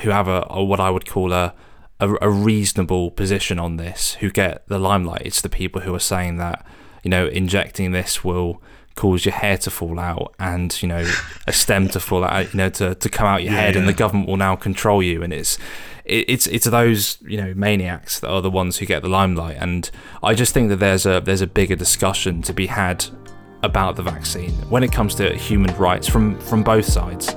[0.02, 1.54] who have a what I would call a,
[2.02, 5.22] a a reasonable position on this who get the limelight.
[5.24, 6.66] It's the people who are saying that
[7.02, 8.60] you know injecting this will
[8.94, 11.10] cause your hair to fall out and you know
[11.46, 13.88] a stem to fall out you know to, to come out your Yeah, head and
[13.88, 15.56] the government will now control you and it's
[16.04, 19.56] it, it's it's those you know maniacs that are the ones who get the limelight
[19.58, 19.90] and
[20.22, 23.06] I just think that there's a there's a bigger discussion to be had
[23.62, 27.34] about the vaccine when it comes to human rights from from both sides.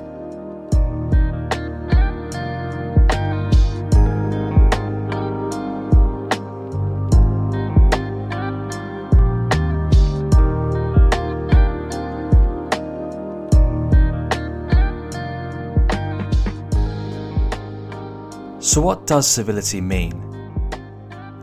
[18.76, 20.20] So, what does civility mean?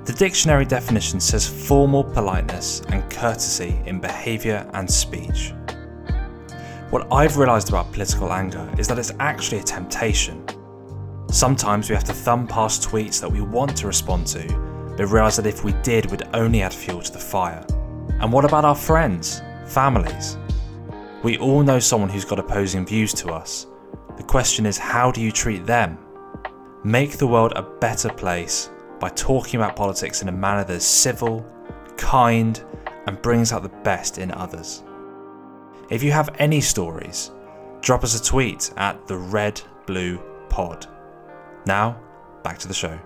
[0.06, 5.52] The dictionary definition says formal politeness and courtesy in behaviour and speech.
[6.92, 10.46] What I've realised about political anger is that it's actually a temptation.
[11.28, 15.38] Sometimes we have to thumb past tweets that we want to respond to, but realise
[15.38, 17.66] that if we did, we'd only add fuel to the fire.
[18.20, 20.38] And what about our friends, families?
[21.24, 23.66] We all know someone who's got opposing views to us.
[24.18, 25.98] The question is, how do you treat them?
[26.86, 28.70] Make the world a better place
[29.00, 31.46] by talking about politics in a manner that is civil,
[31.96, 32.62] kind,
[33.08, 34.84] and brings out the best in others.
[35.90, 37.32] If you have any stories,
[37.80, 40.88] drop us a tweet at the Red Blue Pod.
[41.66, 42.02] Now,
[42.44, 43.00] back to the show.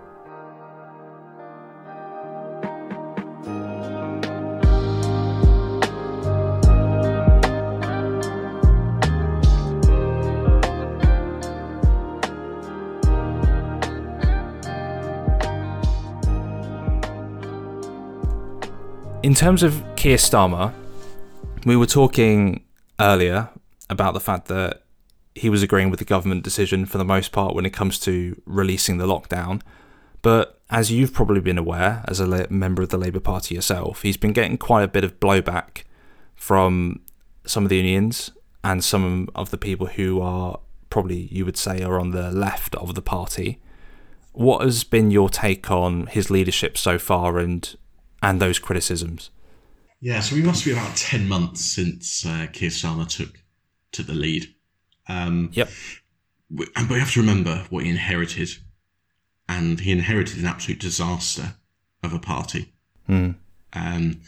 [19.27, 20.73] In terms of Keir Starmer,
[21.65, 22.63] we were talking
[22.97, 23.49] earlier
[23.89, 24.83] about the fact that
[25.35, 28.41] he was agreeing with the government decision for the most part when it comes to
[28.45, 29.61] releasing the lockdown.
[30.21, 34.15] But as you've probably been aware, as a member of the Labour Party yourself, he's
[34.15, 35.83] been getting quite a bit of blowback
[36.33, 37.01] from
[37.45, 38.31] some of the unions
[38.63, 42.75] and some of the people who are probably, you would say, are on the left
[42.75, 43.59] of the party.
[44.31, 47.75] What has been your take on his leadership so far and
[48.21, 49.29] and those criticisms?
[49.99, 53.39] yeah, so we must be about ten months since uh, Keir Starmer took
[53.91, 54.53] took the lead.
[55.07, 55.69] Um, Yep.
[55.69, 58.49] and- but we have to remember what he inherited,
[59.49, 61.55] and he inherited an absolute disaster
[62.03, 62.73] of a party.
[63.07, 63.31] Hmm.
[63.73, 64.21] Um,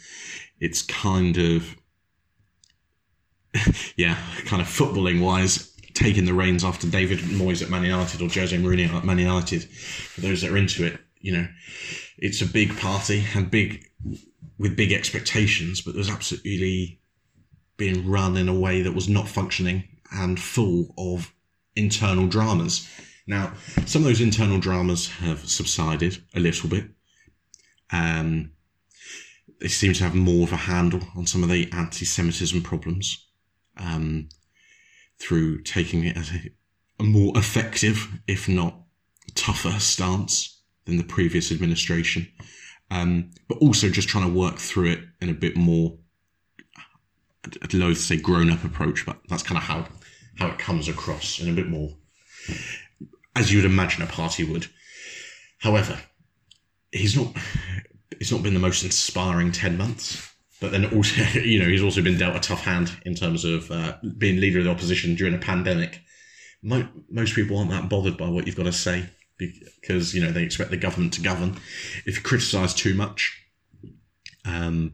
[0.58, 1.76] it's kind of,
[3.96, 8.28] yeah, kind of footballing wise, taking the reins after David Moyes at Man United or
[8.28, 9.64] Jose Mourinho at Man United.
[9.64, 11.46] For those that are into it, you know,
[12.18, 13.86] it's a big party and big
[14.58, 17.00] with big expectations, but there was absolutely
[17.76, 21.32] being run in a way that was not functioning and full of
[21.76, 22.88] internal dramas.
[23.26, 23.52] Now,
[23.86, 26.86] some of those internal dramas have subsided a little bit.
[27.92, 28.52] Um,
[29.60, 33.26] they seem to have more of a handle on some of the anti-Semitism problems
[33.76, 34.28] um,
[35.18, 36.50] through taking it as a,
[36.98, 38.74] a more effective, if not
[39.34, 40.59] tougher, stance
[40.90, 42.28] than the previous administration.
[42.90, 45.96] Um, but also just trying to work through it in a bit more,
[47.62, 49.86] I'd loathe to say grown-up approach, but that's kind of how
[50.38, 51.90] how it comes across in a bit more
[53.36, 54.66] as you would imagine a party would.
[55.58, 55.98] However,
[56.92, 57.34] he's not.
[58.12, 60.26] It's not been the most inspiring ten months.
[60.60, 63.70] But then also, you know, he's also been dealt a tough hand in terms of
[63.70, 66.00] uh, being leader of the opposition during a pandemic.
[66.62, 69.08] Mo- most people aren't that bothered by what you've got to say
[69.80, 71.56] because you know they expect the government to govern.
[72.06, 73.42] If you criticise too much,
[74.44, 74.92] um,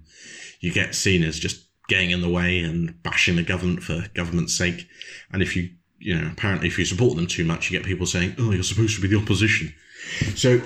[0.60, 4.56] you get seen as just getting in the way and bashing the government for government's
[4.56, 4.86] sake.
[5.32, 8.06] And if you you know, apparently if you support them too much, you get people
[8.06, 9.74] saying, "Oh, you're supposed to be the opposition."
[10.34, 10.60] So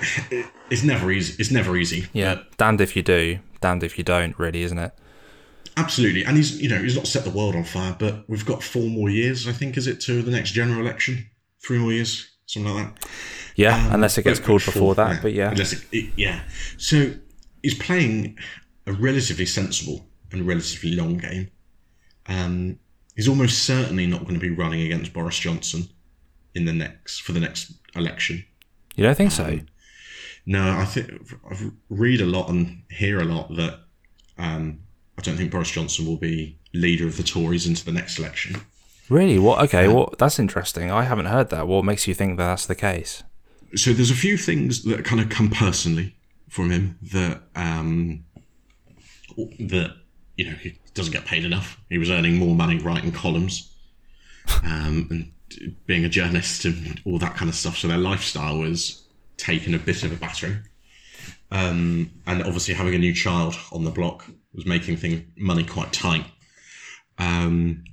[0.69, 1.35] it's never easy.
[1.39, 2.07] It's never easy.
[2.13, 4.37] Yeah, damned if you do, damned if you don't.
[4.37, 4.93] Really, isn't it?
[5.77, 8.61] Absolutely, and he's you know he's not set the world on fire, but we've got
[8.61, 9.47] four more years.
[9.47, 11.29] I think is it to the next general election?
[11.65, 13.09] Three more years, something like that.
[13.55, 16.41] Yeah, um, unless it gets called before that, yeah, but yeah, unless it, it, yeah.
[16.77, 17.13] So
[17.63, 18.37] he's playing
[18.87, 21.49] a relatively sensible and relatively long game.
[22.27, 22.79] Um,
[23.15, 25.87] he's almost certainly not going to be running against Boris Johnson
[26.53, 28.43] in the next for the next election.
[28.95, 29.45] You don't think so?
[29.45, 29.67] Um,
[30.45, 31.11] no, I think
[31.49, 33.79] I read a lot and hear a lot that
[34.37, 34.79] um,
[35.17, 38.55] I don't think Boris Johnson will be leader of the Tories into the next election.
[39.11, 39.37] Really?
[39.37, 39.61] What?
[39.65, 39.89] Okay.
[39.89, 40.89] Well, that's interesting.
[40.89, 41.67] I haven't heard that.
[41.67, 43.23] What makes you think that that's the case?
[43.75, 46.15] So there's a few things that kind of come personally
[46.47, 48.23] from him that um,
[49.59, 49.97] that
[50.37, 51.77] you know he doesn't get paid enough.
[51.89, 53.75] He was earning more money writing columns
[54.63, 57.77] um, and being a journalist and all that kind of stuff.
[57.77, 59.03] So their lifestyle was
[59.35, 60.59] taken a bit of a battering.
[61.51, 65.91] Um, and obviously having a new child on the block was making things money quite
[65.91, 66.23] tight.
[67.17, 67.83] Um,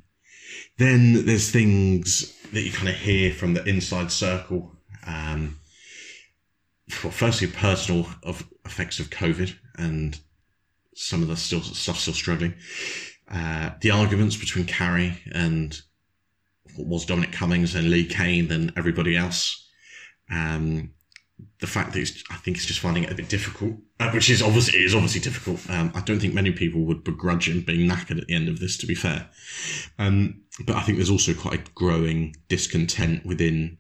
[0.78, 4.72] then there's things that you kind of hear from the inside circle.
[5.06, 5.58] Um,
[7.02, 10.18] well, firstly, personal of effects of COVID and
[10.94, 12.54] some of the still stuff still struggling.
[13.30, 15.78] Uh, the arguments between Carrie and
[16.76, 19.68] what was Dominic Cummings and Lee Cain and everybody else.
[20.30, 20.92] Um,
[21.60, 24.42] the fact that I think he's just finding it a bit difficult, uh, which is
[24.42, 25.68] obviously is obviously difficult.
[25.68, 28.60] Um, I don't think many people would begrudge him being knackered at the end of
[28.60, 28.76] this.
[28.78, 29.28] To be fair,
[29.98, 33.78] um, but I think there's also quite a growing discontent within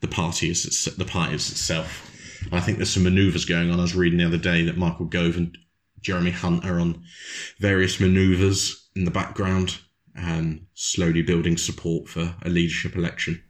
[0.00, 0.62] the party as
[0.96, 2.14] the party as itself.
[2.44, 3.80] And I think there's some manoeuvres going on.
[3.80, 5.58] I was reading the other day that Michael Gove and
[6.00, 7.02] Jeremy Hunt are on
[7.58, 9.78] various manoeuvres in the background,
[10.14, 13.42] and slowly building support for a leadership election.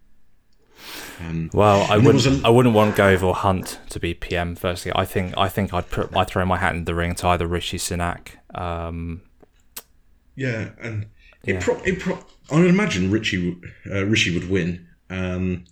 [1.21, 2.27] Um, well, I wouldn't.
[2.27, 4.55] A, I wouldn't want Gove or Hunt to be PM.
[4.57, 5.35] Firstly, I think.
[5.37, 6.17] I think I'd put.
[6.17, 8.29] I'd throw my hat in the ring to either Rishi Sunak.
[8.55, 9.23] Um,
[10.37, 11.07] yeah, and
[11.45, 11.61] it yeah.
[11.61, 12.19] Pro, it pro,
[12.51, 13.61] I would imagine Richie
[13.91, 14.87] uh, Rishi would win.
[15.11, 15.65] Um,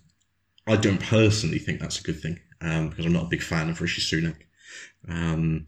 [0.67, 3.69] I don't personally think that's a good thing um, because I'm not a big fan
[3.69, 4.35] of Rishi Sunak.
[5.07, 5.67] Um,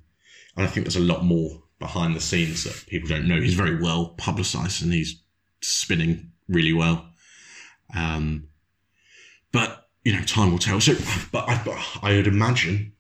[0.56, 3.40] and I think there's a lot more behind the scenes that people don't know.
[3.40, 5.22] He's very well publicized and he's
[5.62, 7.10] spinning really well.
[7.96, 8.50] Um,
[9.52, 10.80] but you know, time will tell.
[10.80, 10.96] So,
[11.32, 12.94] but I, but I would imagine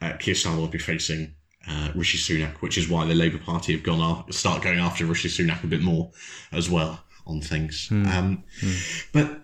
[0.00, 1.34] uh, Keir Starmer will be facing
[1.68, 5.04] uh, Rishi Sunak, which is why the Labour Party have gone off, start going after
[5.04, 6.10] Rishi Sunak a bit more
[6.52, 7.88] as well on things.
[7.90, 8.06] Mm.
[8.14, 9.06] Um, mm.
[9.12, 9.40] But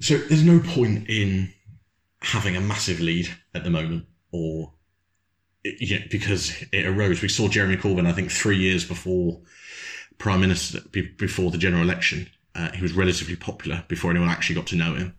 [0.00, 1.52] so there's no point in
[2.22, 4.72] having a massive lead at the moment or
[5.64, 7.20] yeah, because it arose.
[7.20, 9.40] We saw Jeremy Corbyn, I think, three years before
[10.18, 12.28] Prime Minister, before the general election.
[12.54, 15.14] Uh, he was relatively popular before anyone actually got to know him.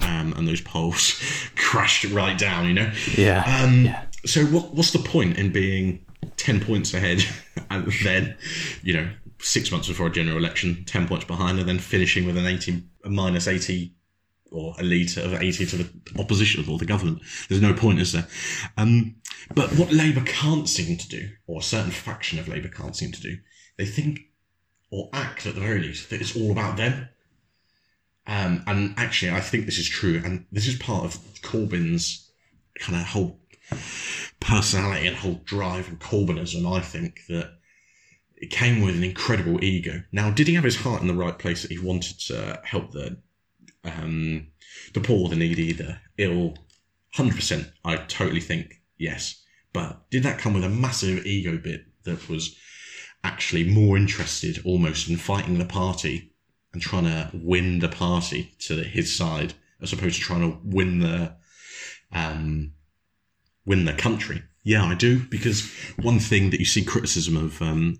[0.00, 1.20] Um, and those polls
[1.56, 2.92] crashed right down, you know?
[3.16, 3.62] Yeah.
[3.62, 4.04] Um, yeah.
[4.24, 6.04] So, what, what's the point in being
[6.36, 7.24] 10 points ahead
[7.70, 8.36] and then,
[8.82, 9.08] you know,
[9.40, 12.82] six months before a general election, 10 points behind, and then finishing with an 80,
[13.04, 13.94] a minus 80
[14.52, 17.20] or a lead of 80 to the opposition or the government.
[17.48, 18.26] There's no point, is there?
[18.76, 19.16] Um,
[19.54, 23.12] but what Labour can't seem to do, or a certain faction of Labour can't seem
[23.12, 23.36] to do,
[23.76, 24.20] they think
[24.90, 27.08] or act at the very least that it's all about them.
[28.26, 32.30] Um, and actually, I think this is true, and this is part of Corbyn's
[32.78, 33.40] kind of whole
[34.40, 36.70] personality and whole drive and Corbynism.
[36.70, 37.52] I think that
[38.36, 40.02] it came with an incredible ego.
[40.12, 42.92] Now, did he have his heart in the right place that he wanted to help
[42.92, 43.18] the
[43.84, 44.48] um,
[44.92, 46.56] the poor, the needy, the ill?
[47.14, 49.42] Hundred percent, I totally think yes.
[49.72, 52.56] But did that come with a massive ego bit that was
[53.24, 56.32] actually more interested almost in fighting the party
[56.76, 61.00] and trying to win the party to his side as opposed to trying to win
[61.00, 61.34] the
[62.12, 62.72] um,
[63.64, 64.42] win the country?
[64.62, 65.70] Yeah, I do because
[66.02, 67.98] one thing that you see criticism of um,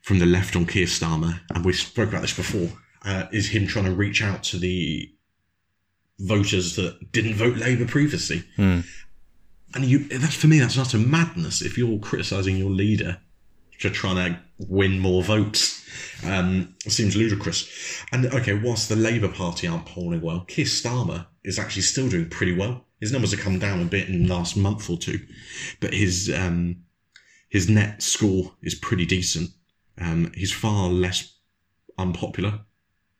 [0.00, 2.70] from the left on Keir Starmer, and we spoke about this before,
[3.04, 5.12] uh, is him trying to reach out to the
[6.18, 8.44] voters that didn't vote Labour previously.
[8.56, 8.84] Mm
[9.74, 13.18] and you that's for me that's not a madness if you're criticizing your leader
[13.80, 15.84] to try to win more votes.
[16.24, 17.68] Um, seems ludicrous.
[18.12, 22.28] And okay, whilst the Labour Party aren't polling well, Keir Starmer is actually still doing
[22.28, 22.84] pretty well.
[23.00, 25.26] His numbers have come down a bit in the last month or two,
[25.80, 26.84] but his um,
[27.48, 29.50] his net score is pretty decent.
[29.98, 31.36] Um, he's far less
[31.98, 32.60] unpopular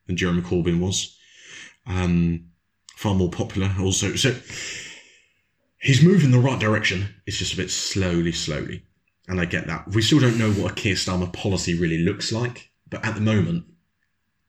[0.06, 1.16] than Jeremy Corbyn was.
[1.86, 2.50] Um,
[2.94, 4.14] far more popular also.
[4.16, 4.36] So
[5.78, 7.14] he's moving in the right direction.
[7.26, 8.84] It's just a bit slowly, slowly.
[9.30, 9.88] And I get that.
[9.88, 12.70] We still don't know what a Keir Starmer policy really looks like.
[12.90, 13.64] But at the moment,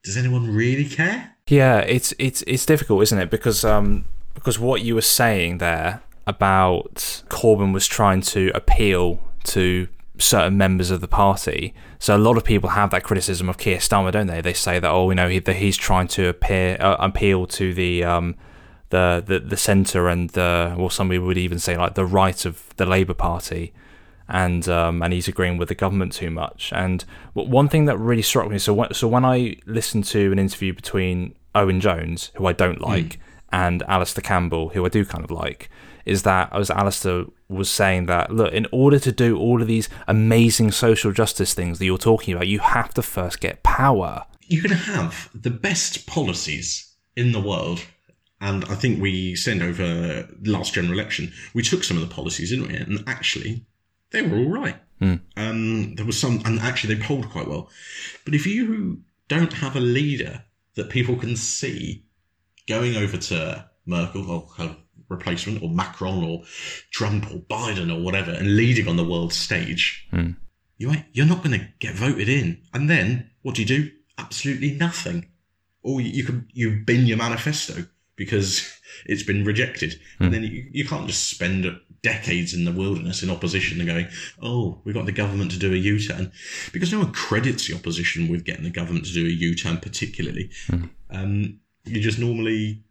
[0.02, 1.36] does anyone really care?
[1.46, 3.30] Yeah, it's it's it's difficult, isn't it?
[3.30, 4.04] Because um
[4.34, 9.86] because what you were saying there about Corbyn was trying to appeal to
[10.18, 11.74] certain members of the party.
[11.98, 14.40] So a lot of people have that criticism of Keir Starmer, don't they?
[14.40, 18.02] They say that oh, you know, he, he's trying to appear uh, appeal to the
[18.02, 18.34] um,
[18.90, 22.74] the the, the centre and the well, somebody would even say like the right of
[22.76, 23.72] the Labour Party,
[24.28, 26.72] and um, and he's agreeing with the government too much.
[26.74, 27.04] And
[27.34, 30.72] one thing that really struck me, so when, so when I listened to an interview
[30.72, 33.18] between Owen Jones, who I don't like, mm.
[33.52, 35.70] and Alastair Campbell, who I do kind of like
[36.04, 39.88] is that as Alastair was saying that look, in order to do all of these
[40.08, 44.24] amazing social justice things that you're talking about, you have to first get power.
[44.46, 47.84] You can have the best policies in the world.
[48.40, 51.32] And I think we sent over last general election.
[51.54, 52.74] We took some of the policies, didn't we?
[52.74, 53.64] And actually,
[54.12, 54.76] they were all right.
[55.00, 55.20] Mm.
[55.36, 57.68] Um, there was some, and actually they polled quite well.
[58.24, 60.44] But if you don't have a leader
[60.76, 62.04] that people can see
[62.68, 64.76] going over to Merkel or her
[65.08, 66.44] replacement or Macron or
[66.90, 70.36] Trump or Biden or whatever and leading on the world stage, mm.
[70.78, 72.62] you ain't, you're not going to get voted in.
[72.72, 73.90] And then what do you do?
[74.18, 75.28] Absolutely nothing.
[75.82, 78.72] Or you, you can you bin your manifesto because
[79.06, 80.26] it's been rejected, mm.
[80.26, 81.66] and then you, you can't just spend
[82.02, 84.08] decades in the wilderness in opposition and going,
[84.42, 86.32] oh, we got the government to do a U-turn,
[86.72, 90.50] because no one credits the opposition with getting the government to do a U-turn particularly.
[90.68, 90.90] Mm.
[91.10, 92.82] Um, you just normally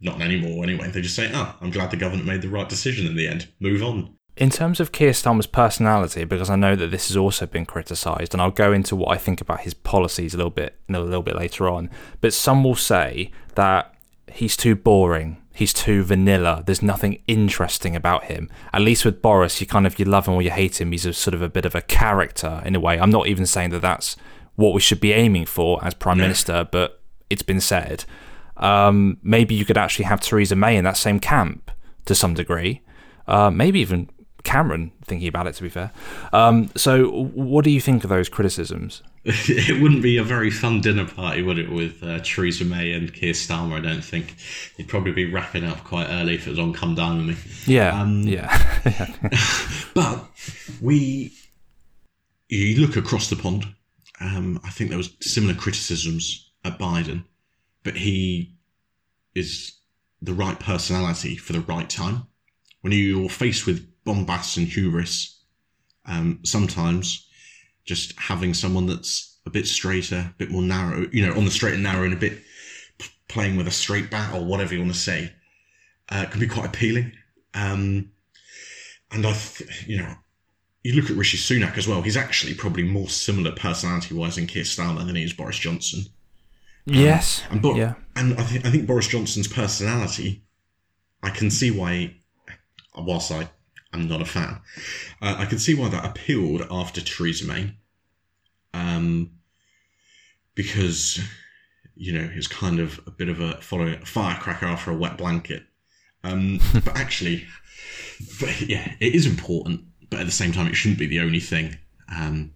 [0.00, 0.90] not anymore anyway.
[0.90, 3.48] They just say, oh, I'm glad the government made the right decision in the end.
[3.60, 4.14] Move on.
[4.36, 8.32] In terms of Keir Starmer's personality, because I know that this has also been criticised,
[8.32, 11.22] and I'll go into what I think about his policies a little bit a little
[11.22, 11.90] bit later on.
[12.20, 13.94] But some will say that
[14.32, 16.64] he's too boring, he's too vanilla.
[16.66, 18.50] There's nothing interesting about him.
[18.72, 20.90] At least with Boris, you kind of you love him or you hate him.
[20.90, 22.98] He's a sort of a bit of a character in a way.
[22.98, 24.16] I'm not even saying that that's
[24.56, 28.04] what we should be aiming for as prime minister, but it's been said
[28.56, 31.70] um, maybe you could actually have Theresa May in that same camp
[32.04, 32.82] to some degree.
[33.26, 34.10] Uh, maybe even
[34.42, 35.92] Cameron, thinking about it, to be fair.
[36.32, 39.02] Um, so, what do you think of those criticisms?
[39.24, 43.12] it wouldn't be a very fun dinner party, would it, with uh, Theresa May and
[43.12, 43.74] Keir Starmer?
[43.74, 44.36] I don't think.
[44.76, 47.74] he'd probably be wrapping up quite early if it was on Come Dine with Me.
[47.74, 48.00] Yeah.
[48.00, 48.56] Um, yeah.
[49.94, 50.24] but
[50.80, 51.32] we,
[52.48, 53.66] you look across the pond,
[54.20, 57.24] um, I think there was similar criticisms at Biden
[57.82, 58.54] but he
[59.34, 59.72] is
[60.20, 62.26] the right personality for the right time.
[62.82, 65.40] When you're faced with bombast and hubris,
[66.06, 67.28] um, sometimes
[67.84, 71.50] just having someone that's a bit straighter, a bit more narrow, you know, on the
[71.50, 72.38] straight and narrow, and a bit
[73.28, 75.32] playing with a straight bat or whatever you want to say,
[76.10, 77.12] uh, can be quite appealing.
[77.54, 78.10] Um,
[79.10, 80.14] and I, th- you know,
[80.82, 82.02] you look at Rishi Sunak as well.
[82.02, 86.04] He's actually probably more similar personality-wise in Keir Starmer than he is Boris Johnson.
[86.88, 87.42] Um, yes.
[87.50, 87.94] And, Bo- yeah.
[88.16, 90.42] and I, th- I think Boris Johnson's personality,
[91.22, 92.16] I can see why,
[92.96, 93.50] whilst I
[93.92, 94.60] am not a fan,
[95.20, 97.74] uh, I can see why that appealed after Theresa May.
[98.72, 99.32] Um,
[100.54, 101.20] because,
[101.94, 105.18] you know, it's kind of a bit of a following a firecracker after a wet
[105.18, 105.64] blanket.
[106.22, 107.46] Um, but actually,
[108.40, 111.40] but yeah, it is important, but at the same time, it shouldn't be the only
[111.40, 111.78] thing.
[112.14, 112.52] Um,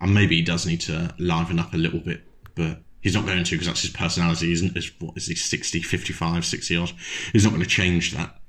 [0.00, 2.22] and maybe he does need to liven up a little bit,
[2.54, 5.80] but He's not going to because that's his personality, isn't is what is he 60,
[5.80, 6.92] 55, 60 odd.
[7.32, 8.40] He's not going to change that.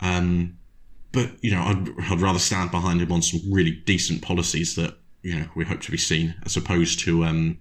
[0.00, 0.58] Um,
[1.14, 4.98] but you know, I'd, I'd rather stand behind him on some really decent policies that
[5.22, 7.58] you know we hope to be seen, as opposed to um,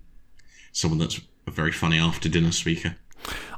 [0.72, 2.98] someone that's a very funny after dinner speaker.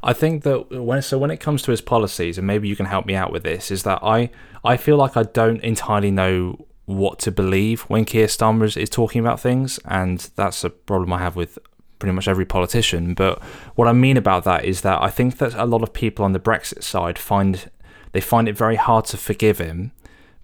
[0.03, 2.85] I think that when so when it comes to his policies, and maybe you can
[2.85, 4.29] help me out with this, is that I
[4.63, 8.89] I feel like I don't entirely know what to believe when Keir Starmer is, is
[8.89, 11.57] talking about things, and that's a problem I have with
[11.97, 13.13] pretty much every politician.
[13.13, 13.41] But
[13.75, 16.33] what I mean about that is that I think that a lot of people on
[16.33, 17.71] the Brexit side find
[18.15, 19.91] they find it very hard to forgive him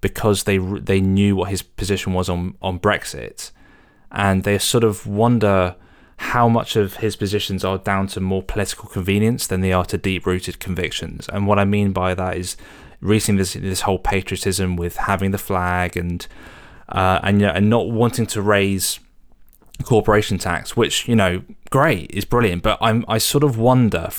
[0.01, 3.51] because they they knew what his position was on on Brexit,
[4.11, 5.77] and they sort of wonder
[6.17, 9.97] how much of his positions are down to more political convenience than they are to
[9.97, 11.29] deep rooted convictions.
[11.29, 12.57] And what I mean by that is
[12.99, 16.27] recently this, this whole patriotism with having the flag and
[16.89, 18.99] uh, and and not wanting to raise
[19.83, 22.63] corporation tax, which you know, great, is brilliant.
[22.63, 24.09] But I'm I sort of wonder,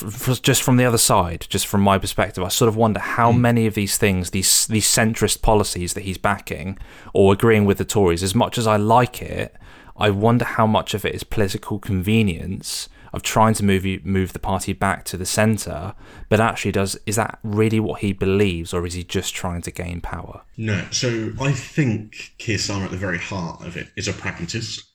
[0.43, 3.41] just from the other side, just from my perspective, I sort of wonder how hmm.
[3.41, 6.79] many of these things, these these centrist policies that he's backing
[7.13, 9.57] or agreeing with the Tories, as much as I like it,
[9.97, 14.39] I wonder how much of it is political convenience of trying to move move the
[14.39, 15.95] party back to the centre,
[16.29, 19.71] but actually does is that really what he believes, or is he just trying to
[19.71, 20.43] gain power?
[20.57, 24.92] No, so I think Keir Starmer at the very heart of it is a pragmatist,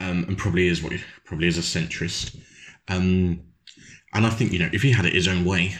[0.00, 2.36] um, and probably is what he, probably is a centrist.
[2.88, 3.42] Um,
[4.14, 5.74] and I think you know if he had it his own way,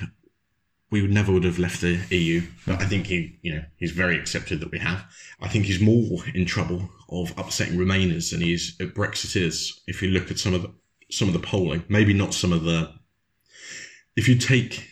[0.90, 2.42] we would never would have left the EU.
[2.66, 5.04] But I think he, you know, he's very accepted that we have.
[5.40, 9.80] I think he's more in trouble of upsetting Remainers than he's is at Brexiteers.
[9.86, 10.72] If you look at some of the
[11.10, 12.92] some of the polling, maybe not some of the.
[14.16, 14.88] If you take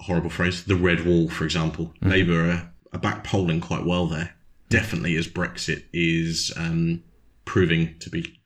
[0.00, 4.34] horrible phrase, the red wall, for example, Labour are, are back polling quite well there.
[4.68, 7.02] Definitely, as Brexit is um,
[7.44, 8.40] proving to be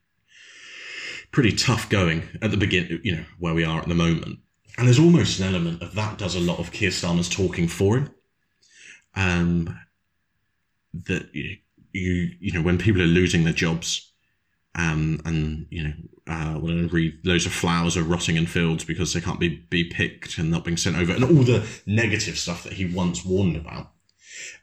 [1.31, 4.41] pretty tough going at the beginning, you know, where we are at the moment.
[4.79, 7.99] And there's almost an element of that does a lot of Keir Starmer's talking for
[7.99, 8.11] him.
[9.15, 9.79] Um,
[10.93, 11.57] that you,
[11.93, 14.13] you, you know, when people are losing their jobs,
[14.77, 15.93] um, and you know,
[16.27, 19.49] uh, when I read loads of flowers are rotting in fields because they can't be
[19.49, 23.25] be picked and not being sent over, and all the negative stuff that he once
[23.25, 23.93] warned about.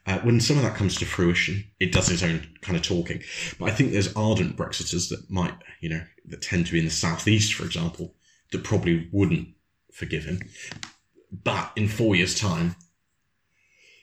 [0.06, 3.22] Uh, when some of that comes to fruition, it does its own kind of talking.
[3.58, 6.84] But I think there's ardent Brexiters that might, you know, that tend to be in
[6.84, 8.14] the southeast, for example,
[8.52, 9.48] that probably wouldn't
[9.92, 10.40] forgive him.
[11.30, 12.76] But in four years' time,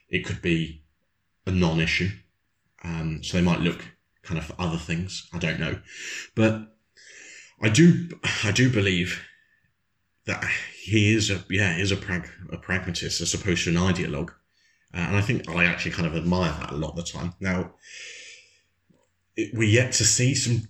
[0.10, 0.84] it could be
[1.46, 2.12] a non-issue.
[2.84, 3.84] Um, so they might look
[4.22, 5.28] kind of for other things.
[5.34, 5.80] I don't know,
[6.36, 6.76] but
[7.62, 8.10] I do,
[8.44, 9.24] I do believe
[10.26, 10.44] that
[10.80, 14.32] he is a yeah, is a, prag- a pragmatist as opposed to an ideologue.
[14.96, 17.34] Uh, and I think I actually kind of admire that a lot of the time.
[17.40, 17.74] Now,
[19.36, 20.70] it, we're yet to see some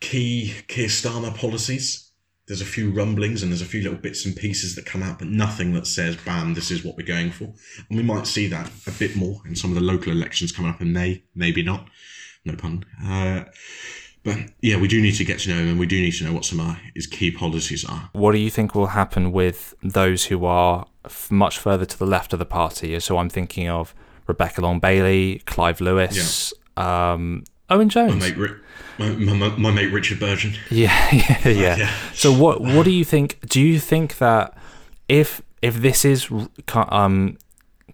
[0.00, 2.10] key Keir Starmer policies.
[2.46, 5.20] There's a few rumblings and there's a few little bits and pieces that come out,
[5.20, 7.54] but nothing that says, bam, this is what we're going for.
[7.88, 10.70] And we might see that a bit more in some of the local elections coming
[10.70, 11.88] up in May, maybe not.
[12.44, 12.84] No pun.
[13.02, 13.44] Uh,
[14.24, 16.24] but yeah, we do need to get to know him and we do need to
[16.24, 18.10] know what some of his key policies are.
[18.12, 22.06] What do you think will happen with those who are f- much further to the
[22.06, 22.98] left of the party?
[23.00, 23.94] So I'm thinking of
[24.26, 28.22] Rebecca Long Bailey, Clive Lewis, um, Owen My Jones.
[28.22, 28.56] mate, Ri-
[28.98, 30.56] my, my, my, my mate Richard Burgon.
[30.70, 31.76] Yeah, yeah, yeah.
[31.76, 31.90] yeah.
[32.12, 33.38] So what what do you think?
[33.48, 34.56] Do you think that
[35.08, 36.28] if if this is
[36.74, 37.38] um,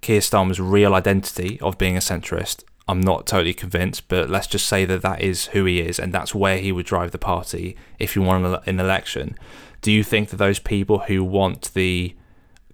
[0.00, 4.66] Keir Starmer's real identity of being a centrist, I'm not totally convinced, but let's just
[4.66, 7.76] say that that is who he is, and that's where he would drive the party
[7.98, 9.36] if he won an election.
[9.82, 12.14] Do you think that those people who want the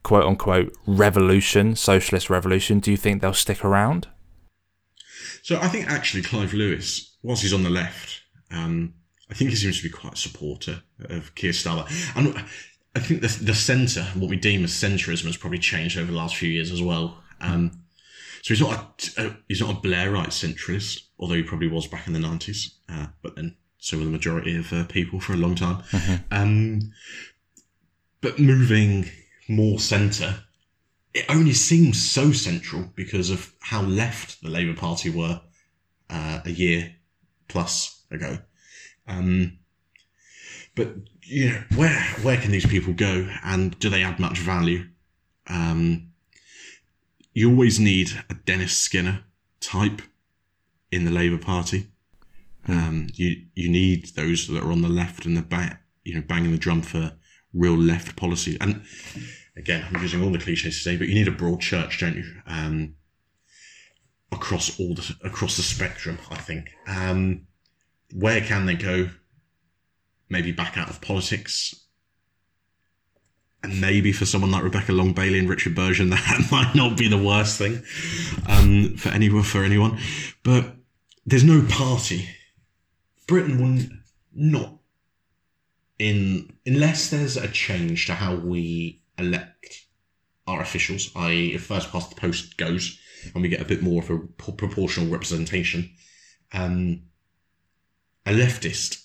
[0.05, 4.07] quote unquote revolution, socialist revolution, do you think they'll stick around?
[5.43, 8.95] So I think actually Clive Lewis, whilst he's on the left, um,
[9.29, 11.87] I think he seems to be quite a supporter of Keir Starmer.
[12.17, 12.37] And
[12.95, 16.17] I think the, the centre, what we deem as centrism, has probably changed over the
[16.17, 17.19] last few years as well.
[17.41, 17.83] Um,
[18.43, 22.07] so he's not a, a, he's not a Blairite centrist, although he probably was back
[22.07, 22.75] in the nineties.
[22.89, 25.83] Uh, but then so were the majority of uh, people for a long time.
[26.31, 26.93] Um,
[28.21, 29.11] but moving
[29.49, 30.45] more centre,
[31.13, 35.41] it only seems so central because of how left the Labour Party were
[36.11, 36.97] uh, a year
[37.49, 38.39] plus ago.
[39.07, 39.59] Um,
[40.75, 44.89] but you know, where where can these people go, and do they add much value?
[45.47, 46.11] Um,
[47.33, 49.25] you always need a Dennis Skinner
[49.61, 50.03] type
[50.91, 51.89] in the Labour Party.
[52.67, 56.23] Um, you you need those that are on the left and the back, you know,
[56.23, 57.13] banging the drum for
[57.55, 58.59] real left policy.
[58.61, 58.83] And
[59.57, 62.25] again, I'm using all the cliches today, but you need a broad church, don't you?
[62.47, 62.95] Um,
[64.33, 66.71] across all the across the spectrum, I think.
[66.87, 67.47] Um,
[68.13, 69.09] where can they go?
[70.29, 71.75] Maybe back out of politics.
[73.63, 77.09] And maybe for someone like Rebecca Long Bailey and Richard Burgon, that might not be
[77.09, 77.83] the worst thing
[78.47, 79.43] um, for anyone.
[79.43, 79.99] For anyone,
[80.43, 80.77] but
[81.25, 82.29] there's no party.
[83.27, 83.87] Britain will
[84.35, 84.81] not
[85.99, 89.87] in unless there's a change to how we elect
[90.47, 92.99] our officials, i.e., if first past the post goes,
[93.33, 95.91] and we get a bit more of a proportional representation,
[96.53, 97.03] um,
[98.27, 99.05] a leftist,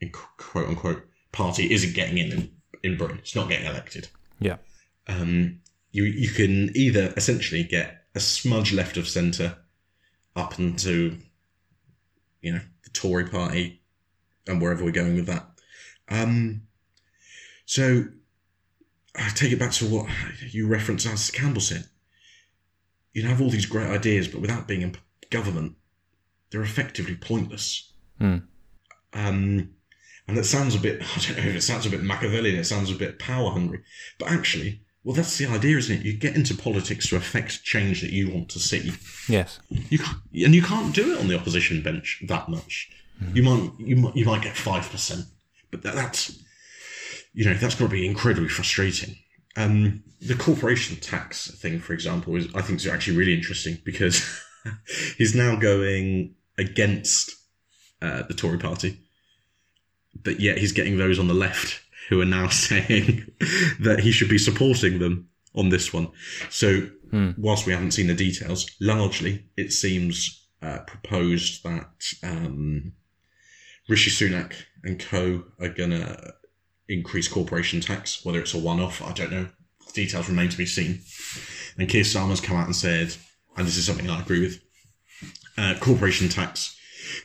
[0.00, 2.50] in quote unquote, party isn't getting in, in
[2.84, 3.18] in Britain.
[3.18, 4.08] It's not getting elected.
[4.38, 4.58] Yeah.
[5.08, 5.60] Um,
[5.90, 9.56] you you can either essentially get a smudge left of centre
[10.36, 11.18] up into
[12.42, 13.82] you know the Tory party
[14.46, 15.48] and wherever we're going with that.
[16.08, 16.62] Um,
[17.66, 18.04] so
[19.16, 20.08] I take it back to what
[20.50, 21.86] you referenced as Campbell said.
[23.12, 24.96] You have all these great ideas, but without being in
[25.30, 25.76] government,
[26.50, 27.92] they're effectively pointless.
[29.12, 29.70] Um,
[30.26, 32.64] and it sounds a bit, I don't know if it sounds a bit Machiavellian, it
[32.64, 33.82] sounds a bit power hungry.
[34.18, 36.04] But actually, well, that's the idea, isn't it?
[36.04, 38.92] You get into politics to affect change that you want to see.
[39.28, 39.60] Yes.
[39.68, 39.98] You
[40.46, 42.90] and you can't do it on the opposition bench that much.
[43.32, 45.26] You might, you might, you might get five percent,
[45.74, 46.38] but that, that's,
[47.32, 49.16] you know, that's got to be incredibly frustrating.
[49.56, 54.24] Um, the corporation tax thing, for example, is I think is actually really interesting because
[55.18, 57.32] he's now going against
[58.00, 59.00] uh, the Tory party,
[60.22, 63.26] but yet he's getting those on the left who are now saying
[63.80, 66.08] that he should be supporting them on this one.
[66.50, 66.88] So,
[67.36, 71.90] whilst we haven't seen the details, largely it seems uh, proposed that
[72.22, 72.92] um,
[73.88, 74.54] Rishi Sunak
[74.84, 76.34] and co are going to
[76.88, 79.48] increase corporation tax, whether it's a one off, I don't know.
[79.92, 81.00] Details remain to be seen.
[81.78, 83.14] And Keir Starmer's come out and said,
[83.56, 84.60] and this is something I agree with,
[85.56, 86.76] uh, corporation tax,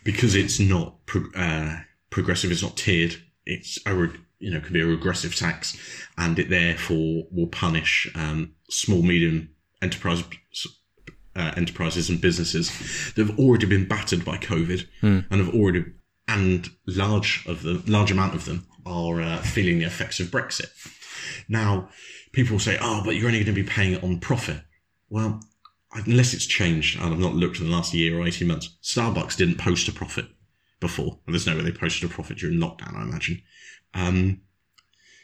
[0.03, 1.79] because it's not pro- uh,
[2.09, 5.77] progressive, it's not tiered, it's a re- you know can be a regressive tax,
[6.17, 9.49] and it therefore will punish um, small medium
[9.81, 10.23] enterprise
[11.35, 12.69] uh, enterprises and businesses
[13.15, 15.85] that have already been battered by COVID and have already
[16.29, 20.69] and large of the large amount of them are uh, feeling the effects of Brexit.
[21.47, 21.89] Now,
[22.31, 24.61] people say, "Oh, but you're only going to be paying it on profit."
[25.09, 25.41] Well,
[25.93, 28.77] unless it's changed, and I've not looked in the last year or eighteen months.
[28.83, 30.27] Starbucks didn't post a profit
[30.79, 32.95] before, and there's no way they posted a profit during lockdown.
[32.95, 33.41] I imagine.
[33.95, 34.41] Um,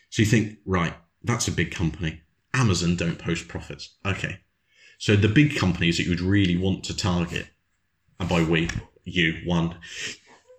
[0.09, 0.93] so you think, right,
[1.23, 2.21] that's a big company.
[2.53, 3.95] Amazon don't post profits.
[4.03, 4.39] Okay,
[4.97, 7.47] so the big companies that you would really want to target,
[8.19, 8.69] and by we,
[9.03, 9.77] you, one,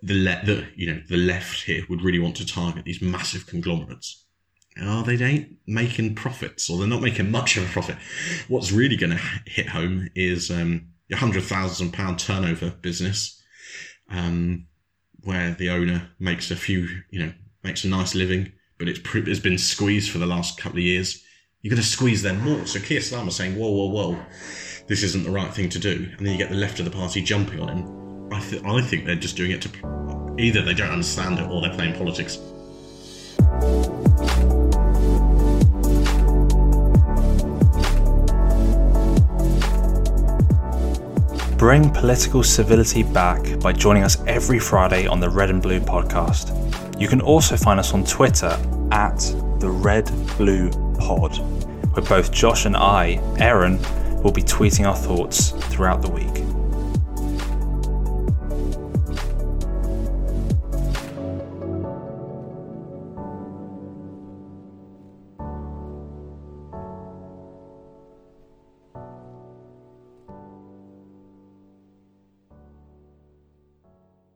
[0.01, 3.47] the le- the you know the left here would really want to target these massive
[3.47, 4.25] conglomerates.
[4.79, 7.97] Oh, they ain't making profits, or they're not making much of a profit.
[8.47, 13.41] What's really going to hit home is um, hundred thousand pound turnover business,
[14.09, 14.67] um,
[15.23, 17.33] where the owner makes a few, you know,
[17.63, 21.23] makes a nice living, but it's it's been squeezed for the last couple of years.
[21.61, 22.67] You're going to squeeze them more.
[22.67, 24.19] So Keir Starmer saying, "Whoa, whoa, whoa,
[24.87, 26.91] this isn't the right thing to do," and then you get the left of the
[26.91, 28.06] party jumping on him.
[28.31, 31.61] I, th- I think they're just doing it to either they don't understand it or
[31.61, 32.37] they're playing politics.
[41.57, 46.53] Bring political civility back by joining us every Friday on the Red and Blue podcast.
[47.01, 48.57] You can also find us on Twitter
[48.91, 49.17] at
[49.59, 50.05] the Red
[50.37, 50.69] Blue
[50.99, 51.37] Pod,
[51.93, 53.79] where both Josh and I, Aaron,
[54.21, 56.46] will be tweeting our thoughts throughout the week.